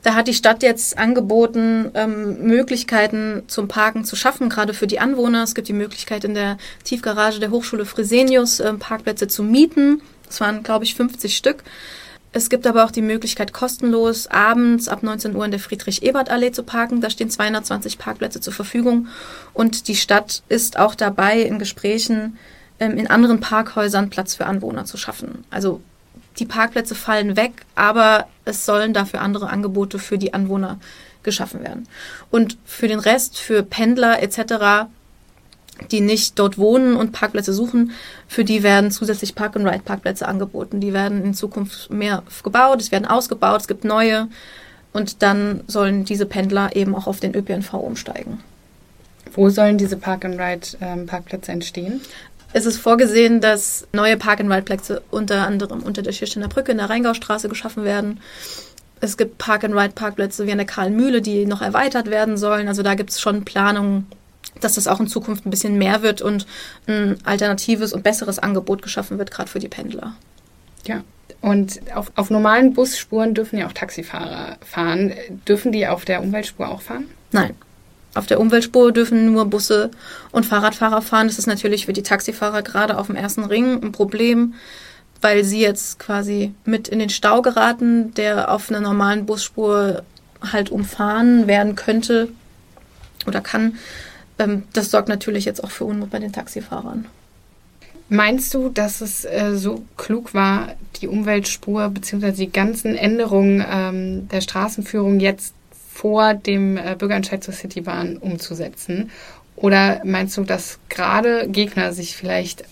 Da 0.04 0.14
hat 0.14 0.28
die 0.28 0.36
Stadt 0.36 0.62
jetzt 0.62 1.00
angeboten, 1.00 1.90
ähm, 1.96 2.44
Möglichkeiten 2.44 3.42
zum 3.48 3.68
Parken 3.68 4.06
zu 4.06 4.16
schaffen, 4.16 4.50
gerade 4.50 4.76
für 4.76 4.86
die 4.86 5.00
Anwohner. 5.00 5.42
Es 5.42 5.56
gibt 5.56 5.68
die 5.68 5.74
Möglichkeit, 5.74 6.24
in 6.24 6.36
der 6.36 6.60
Tiefgarage 6.84 7.40
der 7.40 7.50
Hochschule 7.50 7.86
Fresenius 7.86 8.60
äh, 8.60 8.72
Parkplätze 8.74 9.28
zu 9.28 9.42
mieten. 9.42 10.04
Das 10.28 10.40
waren, 10.42 10.62
glaube 10.62 10.86
ich, 10.86 10.94
50 10.94 11.36
Stück. 11.36 11.64
Es 12.38 12.52
gibt 12.52 12.68
aber 12.68 12.86
auch 12.86 12.92
die 12.92 13.02
Möglichkeit, 13.02 13.52
kostenlos 13.52 14.28
abends 14.28 14.90
ab 14.90 15.02
19 15.02 15.36
Uhr 15.36 15.44
in 15.44 15.50
der 15.50 15.60
Friedrich-Ebert-Allee 15.60 16.52
zu 16.52 16.62
parken. 16.62 17.02
Da 17.02 17.10
stehen 17.10 17.32
220 17.32 17.98
Parkplätze 17.98 18.40
zur 18.40 18.54
Verfügung. 18.54 19.08
Und 19.56 19.88
die 19.88 19.96
Stadt 19.96 20.44
ist 20.48 20.78
auch 20.78 20.94
dabei, 20.94 21.42
in 21.42 21.58
Gesprächen 21.58 22.38
ähm, 22.80 22.96
in 22.96 23.08
anderen 23.08 23.40
Parkhäusern 23.40 24.12
Platz 24.12 24.36
für 24.36 24.46
Anwohner 24.46 24.86
zu 24.86 24.98
schaffen. 24.98 25.46
Also 25.50 25.82
die 26.38 26.46
Parkplätze 26.46 26.94
fallen 26.94 27.38
weg, 27.38 27.54
aber 27.74 28.28
es 28.46 28.68
sollen 28.68 28.94
dafür 28.94 29.22
andere 29.22 29.50
Angebote 29.50 29.98
für 29.98 30.20
die 30.20 30.36
Anwohner 30.36 30.78
geschaffen 31.24 31.64
werden. 31.64 31.88
Und 32.30 32.60
für 32.66 32.88
den 32.88 33.00
Rest, 33.00 33.40
für 33.40 33.64
Pendler 33.64 34.22
etc., 34.22 34.86
die 35.92 36.02
nicht 36.02 36.38
dort 36.40 36.58
wohnen 36.58 36.96
und 36.96 37.12
Parkplätze 37.12 37.54
suchen, 37.54 37.92
für 38.28 38.44
die 38.44 38.64
werden 38.64 38.92
zusätzlich 38.92 39.36
Park-and-Ride-Parkplätze 39.36 40.28
angeboten. 40.28 40.80
Die 40.80 40.94
werden 40.94 41.24
in 41.24 41.34
Zukunft 41.34 41.90
mehr 41.90 42.24
gebaut, 42.44 42.82
es 42.82 42.92
werden 42.92 43.06
ausgebaut, 43.06 43.62
es 43.62 43.68
gibt 43.68 43.84
neue 43.84 44.28
und 44.94 45.22
dann 45.22 45.62
sollen 45.68 46.06
diese 46.06 46.26
Pendler 46.26 46.76
eben 46.76 46.96
auch 46.96 47.08
auf 47.08 47.20
den 47.20 47.36
ÖPNV 47.36 47.74
umsteigen. 47.74 48.40
Wo 49.34 49.50
sollen 49.50 49.78
diese 49.78 49.98
Park-and-Ride-Parkplätze 49.98 51.52
ähm, 51.52 51.56
entstehen? 51.56 52.02
Es 52.54 52.66
ist 52.66 52.78
vorgesehen, 52.78 53.42
dass 53.42 53.88
neue 53.92 54.18
Park-and-Ride-Plätze 54.18 55.04
unter 55.12 55.46
anderem 55.46 55.84
unter 55.84 56.02
der 56.02 56.14
Schirstener 56.14 56.48
Brücke 56.48 56.72
in 56.72 56.78
der 56.78 56.90
Rheingaustraße 56.90 57.50
geschaffen 57.50 57.84
werden. 57.84 58.20
Es 59.00 59.18
gibt 59.18 59.38
Park-and-Ride-Parkplätze 59.38 60.48
wie 60.48 60.52
an 60.52 60.58
der 60.58 60.66
Karl-Mühle, 60.66 61.22
die 61.22 61.46
noch 61.46 61.62
erweitert 61.62 62.10
werden 62.10 62.38
sollen. 62.38 62.68
Also 62.68 62.82
da 62.82 62.96
gibt 62.96 63.12
es 63.12 63.22
schon 63.22 63.46
Planungen, 63.46 64.08
dass 64.62 64.76
das 64.76 64.88
auch 64.88 65.00
in 65.00 65.08
Zukunft 65.08 65.46
ein 65.46 65.50
bisschen 65.50 65.78
mehr 65.78 66.02
wird 66.02 66.22
und 66.22 66.46
ein 66.88 67.18
alternatives 67.24 67.94
und 67.94 68.04
besseres 68.04 68.40
Angebot 68.40 68.82
geschaffen 68.82 69.18
wird, 69.18 69.32
gerade 69.32 69.50
für 69.50 69.60
die 69.60 69.68
Pendler. 69.68 70.16
Ja. 70.86 71.04
Und 71.42 71.80
auf, 71.94 72.12
auf 72.16 72.30
normalen 72.30 72.74
Busspuren 72.74 73.34
dürfen 73.34 73.60
ja 73.60 73.68
auch 73.68 73.74
Taxifahrer 73.74 74.58
fahren. 74.66 75.14
Dürfen 75.48 75.72
die 75.72 75.88
auf 75.88 76.06
der 76.06 76.22
Umweltspur 76.22 76.68
auch 76.68 76.82
fahren? 76.82 77.06
Nein. 77.32 77.54
Auf 78.16 78.26
der 78.26 78.40
Umweltspur 78.40 78.92
dürfen 78.92 79.32
nur 79.32 79.46
Busse 79.46 79.92
und 80.32 80.46
Fahrradfahrer 80.46 81.04
fahren. 81.04 81.28
Das 81.28 81.38
ist 81.38 81.46
natürlich 81.46 81.86
für 81.86 81.94
die 81.94 82.04
Taxifahrer 82.04 82.64
gerade 82.64 82.98
auf 82.98 83.08
dem 83.08 83.16
ersten 83.16 83.44
Ring 83.44 83.84
ein 83.84 83.92
Problem, 83.92 84.56
weil 85.22 85.44
sie 85.44 85.62
jetzt 85.62 86.00
quasi 86.00 86.54
mit 86.66 86.88
in 86.88 87.00
den 87.00 87.10
Stau 87.10 87.44
geraten, 87.44 88.14
der 88.16 88.52
auf 88.52 88.70
einer 88.70 88.80
normalen 88.80 89.28
Busspur 89.28 90.04
halt 90.42 90.72
umfahren 90.72 91.48
werden 91.48 91.76
könnte 91.76 92.30
oder 93.28 93.42
kann. 93.42 93.78
Ähm, 94.40 94.64
das 94.74 94.92
sorgt 94.92 95.10
natürlich 95.10 95.46
jetzt 95.46 95.64
auch 95.64 95.72
für 95.72 95.86
Unmut 95.86 96.10
bei 96.10 96.20
den 96.20 96.32
Taxifahrern. 96.32 97.06
Meinst 98.10 98.54
du, 98.54 98.70
dass 98.70 99.02
es 99.02 99.26
äh, 99.26 99.56
so 99.56 99.84
klug 99.98 100.34
war, 100.34 100.76
die 101.02 101.10
Umweltspur 101.10 101.90
bzw. 101.90 102.32
die 102.32 102.52
ganzen 102.52 102.96
Änderungen 102.96 103.64
ähm, 103.70 104.30
der 104.30 104.40
Straßenführung 104.42 105.20
jetzt 105.20 105.54
vor 105.94 106.34
dem 106.34 106.78
äh, 106.78 106.96
Bürgerentscheid 106.98 107.44
zur 107.44 107.54
Citybahn 107.54 108.18
umzusetzen? 108.18 109.12
Oder 109.58 110.02
meinst 110.06 110.38
du, 110.38 110.44
dass 110.44 110.80
gerade 110.88 111.50
Gegner 111.50 111.92
sich 111.92 112.16
vielleicht 112.16 112.64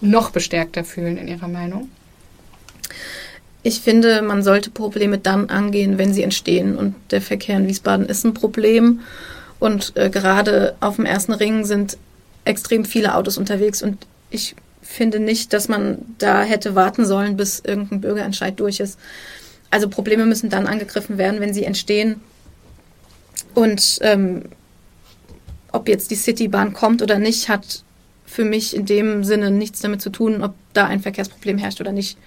noch 0.00 0.30
bestärkter 0.30 0.82
fühlen 0.82 1.18
in 1.18 1.28
ihrer 1.28 1.48
Meinung? 1.48 1.88
Ich 3.62 3.80
finde, 3.80 4.22
man 4.22 4.42
sollte 4.42 4.70
Probleme 4.70 5.18
dann 5.18 5.50
angehen, 5.50 5.98
wenn 5.98 6.14
sie 6.14 6.22
entstehen. 6.22 6.76
Und 6.76 6.94
der 7.10 7.20
Verkehr 7.20 7.58
in 7.58 7.68
Wiesbaden 7.68 8.06
ist 8.06 8.24
ein 8.24 8.34
Problem. 8.34 9.00
Und 9.58 9.96
äh, 9.96 10.10
gerade 10.10 10.76
auf 10.80 10.96
dem 10.96 11.04
ersten 11.04 11.32
Ring 11.32 11.64
sind 11.64 11.98
extrem 12.44 12.84
viele 12.84 13.14
Autos 13.14 13.38
unterwegs. 13.38 13.82
Und 13.82 14.06
ich 14.30 14.54
finde 14.82 15.20
nicht, 15.20 15.52
dass 15.52 15.68
man 15.68 15.98
da 16.18 16.42
hätte 16.42 16.74
warten 16.74 17.04
sollen, 17.04 17.36
bis 17.36 17.60
irgendein 17.60 18.00
Bürgerentscheid 18.00 18.58
durch 18.58 18.80
ist. 18.80 18.98
Also 19.70 19.88
Probleme 19.88 20.24
müssen 20.24 20.48
dann 20.48 20.66
angegriffen 20.66 21.18
werden, 21.18 21.40
wenn 21.40 21.52
sie 21.52 21.64
entstehen. 21.64 22.20
Und 23.54 23.98
ähm, 24.02 24.44
ob 25.72 25.88
jetzt 25.88 26.10
die 26.10 26.16
Citybahn 26.16 26.72
kommt 26.72 27.02
oder 27.02 27.18
nicht, 27.18 27.48
hat 27.48 27.82
für 28.24 28.44
mich 28.44 28.74
in 28.74 28.86
dem 28.86 29.24
Sinne 29.24 29.50
nichts 29.50 29.80
damit 29.80 30.00
zu 30.00 30.10
tun, 30.10 30.42
ob 30.42 30.54
da 30.72 30.86
ein 30.86 31.00
Verkehrsproblem 31.00 31.58
herrscht 31.58 31.80
oder 31.80 31.92
nicht. 31.92 32.18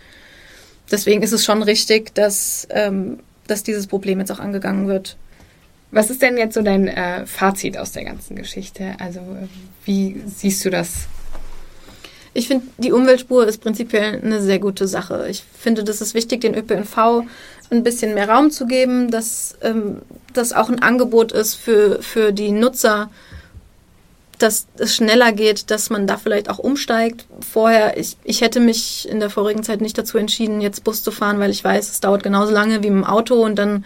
Deswegen 0.91 1.23
ist 1.23 1.31
es 1.31 1.45
schon 1.45 1.63
richtig, 1.63 2.13
dass, 2.13 2.67
ähm, 2.71 3.19
dass 3.47 3.63
dieses 3.63 3.87
Problem 3.87 4.19
jetzt 4.19 4.31
auch 4.31 4.39
angegangen 4.39 4.87
wird. 4.87 5.15
Was 5.91 6.09
ist 6.09 6.21
denn 6.21 6.37
jetzt 6.37 6.55
so 6.55 6.61
dein 6.61 6.87
äh, 6.87 7.25
Fazit 7.25 7.77
aus 7.77 7.91
der 7.91 8.05
ganzen 8.05 8.35
Geschichte? 8.35 8.95
Also 8.99 9.19
wie 9.85 10.21
siehst 10.25 10.63
du 10.63 10.69
das? 10.69 11.07
Ich 12.33 12.47
finde, 12.47 12.65
die 12.77 12.93
Umweltspur 12.93 13.45
ist 13.45 13.57
prinzipiell 13.57 14.21
eine 14.23 14.41
sehr 14.41 14.59
gute 14.59 14.87
Sache. 14.87 15.27
Ich 15.29 15.43
finde, 15.59 15.83
das 15.83 15.99
ist 15.99 16.13
wichtig, 16.13 16.41
den 16.41 16.55
ÖPNV 16.55 17.23
ein 17.71 17.83
bisschen 17.83 18.13
mehr 18.13 18.29
Raum 18.29 18.51
zu 18.51 18.67
geben, 18.67 19.11
dass 19.11 19.57
ähm, 19.61 20.01
das 20.33 20.53
auch 20.53 20.69
ein 20.69 20.81
Angebot 20.81 21.33
ist 21.33 21.55
für, 21.55 22.01
für 22.01 22.31
die 22.31 22.51
Nutzer, 22.51 23.09
dass 24.37 24.67
es 24.77 24.95
schneller 24.95 25.33
geht, 25.33 25.71
dass 25.71 25.89
man 25.89 26.07
da 26.07 26.17
vielleicht 26.17 26.49
auch 26.49 26.59
umsteigt. 26.59 27.25
Vorher, 27.41 27.97
ich, 27.97 28.17
ich 28.23 28.41
hätte 28.41 28.59
mich 28.59 29.07
in 29.09 29.19
der 29.19 29.29
vorigen 29.29 29.63
Zeit 29.63 29.81
nicht 29.81 29.97
dazu 29.97 30.17
entschieden, 30.17 30.61
jetzt 30.61 30.83
Bus 30.83 31.03
zu 31.03 31.11
fahren, 31.11 31.39
weil 31.39 31.51
ich 31.51 31.63
weiß, 31.63 31.91
es 31.91 31.99
dauert 31.99 32.23
genauso 32.23 32.51
lange 32.51 32.81
wie 32.81 32.87
im 32.87 33.03
Auto 33.03 33.35
und 33.43 33.57
dann 33.57 33.85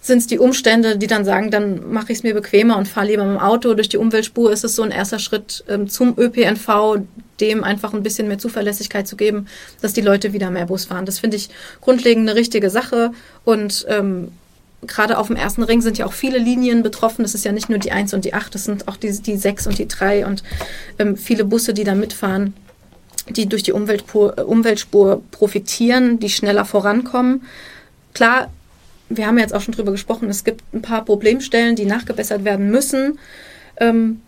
sind 0.00 0.18
es 0.18 0.26
die 0.26 0.38
Umstände, 0.38 0.96
die 0.96 1.06
dann 1.06 1.24
sagen, 1.24 1.50
dann 1.50 1.92
mache 1.92 2.12
ich 2.12 2.18
es 2.18 2.22
mir 2.22 2.34
bequemer 2.34 2.76
und 2.76 2.88
fahre 2.88 3.08
lieber 3.08 3.24
mit 3.24 3.36
dem 3.36 3.40
Auto. 3.40 3.74
Durch 3.74 3.88
die 3.88 3.96
Umweltspur 3.96 4.52
ist 4.52 4.64
es 4.64 4.76
so 4.76 4.82
ein 4.82 4.90
erster 4.90 5.18
Schritt 5.18 5.64
ähm, 5.68 5.88
zum 5.88 6.14
ÖPNV, 6.18 7.00
dem 7.40 7.64
einfach 7.64 7.92
ein 7.92 8.02
bisschen 8.02 8.28
mehr 8.28 8.38
Zuverlässigkeit 8.38 9.06
zu 9.06 9.16
geben, 9.16 9.46
dass 9.80 9.92
die 9.92 10.00
Leute 10.00 10.32
wieder 10.32 10.50
mehr 10.50 10.66
Bus 10.66 10.84
fahren. 10.84 11.06
Das 11.06 11.18
finde 11.18 11.36
ich 11.36 11.50
grundlegend 11.80 12.28
eine 12.28 12.38
richtige 12.38 12.70
Sache 12.70 13.12
und 13.44 13.86
ähm, 13.88 14.28
gerade 14.86 15.18
auf 15.18 15.26
dem 15.26 15.36
ersten 15.36 15.62
Ring 15.62 15.80
sind 15.80 15.98
ja 15.98 16.06
auch 16.06 16.12
viele 16.12 16.38
Linien 16.38 16.82
betroffen. 16.82 17.22
Das 17.22 17.34
ist 17.34 17.44
ja 17.44 17.52
nicht 17.52 17.68
nur 17.68 17.78
die 17.78 17.92
1 17.92 18.14
und 18.14 18.24
die 18.24 18.34
8, 18.34 18.54
das 18.54 18.64
sind 18.64 18.88
auch 18.88 18.96
die, 18.96 19.10
die 19.10 19.36
6 19.36 19.66
und 19.66 19.78
die 19.78 19.88
3 19.88 20.26
und 20.26 20.42
ähm, 20.98 21.16
viele 21.16 21.44
Busse, 21.44 21.74
die 21.74 21.84
da 21.84 21.94
mitfahren, 21.94 22.54
die 23.28 23.46
durch 23.46 23.62
die 23.64 23.72
Umweltspur, 23.72 24.46
Umweltspur 24.48 25.22
profitieren, 25.32 26.20
die 26.20 26.30
schneller 26.30 26.64
vorankommen. 26.64 27.42
Klar, 28.14 28.50
wir 29.08 29.26
haben 29.26 29.38
jetzt 29.38 29.54
auch 29.54 29.60
schon 29.60 29.74
drüber 29.74 29.92
gesprochen, 29.92 30.28
es 30.28 30.44
gibt 30.44 30.62
ein 30.72 30.82
paar 30.82 31.04
Problemstellen, 31.04 31.76
die 31.76 31.86
nachgebessert 31.86 32.44
werden 32.44 32.70
müssen, 32.70 33.18
ähm, 33.78 34.20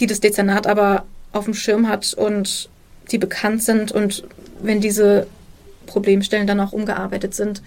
die 0.00 0.06
das 0.06 0.20
Dezernat 0.20 0.66
aber 0.66 1.04
auf 1.32 1.44
dem 1.44 1.54
Schirm 1.54 1.88
hat 1.88 2.14
und 2.14 2.68
die 3.10 3.18
bekannt 3.18 3.62
sind. 3.62 3.92
Und 3.92 4.24
wenn 4.60 4.80
diese 4.80 5.26
Problemstellen 5.86 6.46
dann 6.46 6.60
auch 6.60 6.72
umgearbeitet 6.72 7.34
sind, 7.34 7.62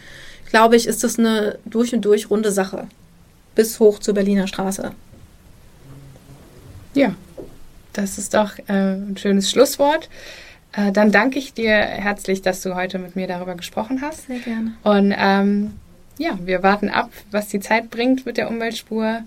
glaube 0.50 0.76
ich, 0.76 0.88
ist 0.88 1.04
das 1.04 1.18
eine 1.18 1.58
durch 1.66 1.94
und 1.94 2.04
durch 2.04 2.30
runde 2.30 2.52
Sache. 2.52 2.88
Bis 3.56 3.80
hoch 3.80 4.00
zur 4.00 4.14
Berliner 4.14 4.48
Straße. 4.48 4.92
Ja, 6.94 7.16
das 7.94 8.18
ist 8.18 8.34
doch 8.34 8.58
äh, 8.68 8.96
ein 8.96 9.18
schönes 9.18 9.50
Schlusswort. 9.50 10.10
Äh, 10.74 10.92
dann 10.92 11.12
danke 11.12 11.40
ich 11.40 11.54
dir 11.54 11.72
herzlich, 11.72 12.42
dass 12.42 12.62
du 12.62 12.76
heute 12.76 13.00
mit 13.00 13.16
mir 13.16 13.28
darüber 13.28 13.56
gesprochen 13.56 14.02
hast. 14.02 14.28
Sehr 14.28 14.40
gerne. 14.40 14.74
Und 14.84 15.14
ähm, 15.18 15.74
ja, 16.20 16.38
wir 16.44 16.62
warten 16.62 16.90
ab, 16.90 17.10
was 17.32 17.48
die 17.48 17.62
Zeit 17.62 17.90
bringt 17.90 18.26
mit 18.26 18.38
der 18.38 18.50
Umweltspur. 18.50 19.24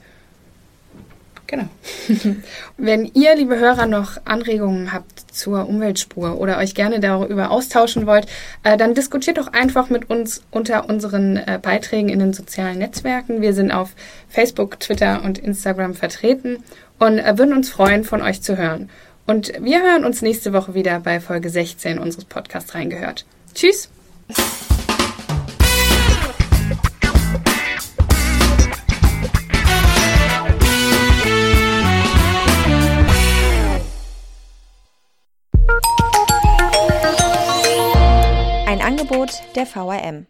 Genau. 1.46 1.68
Wenn 2.76 3.10
ihr, 3.14 3.34
liebe 3.34 3.58
Hörer, 3.58 3.86
noch 3.86 4.18
Anregungen 4.24 4.92
habt 4.92 5.20
zur 5.34 5.68
Umweltspur 5.68 6.38
oder 6.38 6.58
euch 6.58 6.74
gerne 6.74 7.00
darüber 7.00 7.50
austauschen 7.50 8.06
wollt, 8.06 8.26
äh, 8.62 8.76
dann 8.76 8.94
diskutiert 8.94 9.38
doch 9.38 9.52
einfach 9.52 9.90
mit 9.90 10.08
uns 10.08 10.42
unter 10.50 10.88
unseren 10.88 11.38
äh, 11.38 11.58
Beiträgen 11.60 12.10
in 12.10 12.20
den 12.20 12.32
sozialen 12.34 12.78
Netzwerken. 12.78 13.40
Wir 13.40 13.54
sind 13.54 13.72
auf 13.72 13.94
Facebook, 14.28 14.78
Twitter 14.78 15.22
und 15.24 15.38
Instagram 15.38 15.94
vertreten 15.94 16.62
und 16.98 17.18
äh, 17.18 17.36
würden 17.38 17.54
uns 17.54 17.70
freuen, 17.70 18.04
von 18.04 18.22
euch 18.22 18.42
zu 18.42 18.56
hören. 18.56 18.88
Und 19.26 19.52
wir 19.60 19.82
hören 19.82 20.04
uns 20.04 20.20
nächste 20.20 20.52
Woche 20.52 20.74
wieder 20.74 21.00
bei 21.00 21.20
Folge 21.20 21.48
16 21.48 21.98
unseres 21.98 22.24
Podcasts 22.26 22.74
reingehört. 22.74 23.24
Tschüss! 23.54 23.88
Angebot 39.22 39.42
der 39.54 39.66
VRM. 39.66 40.26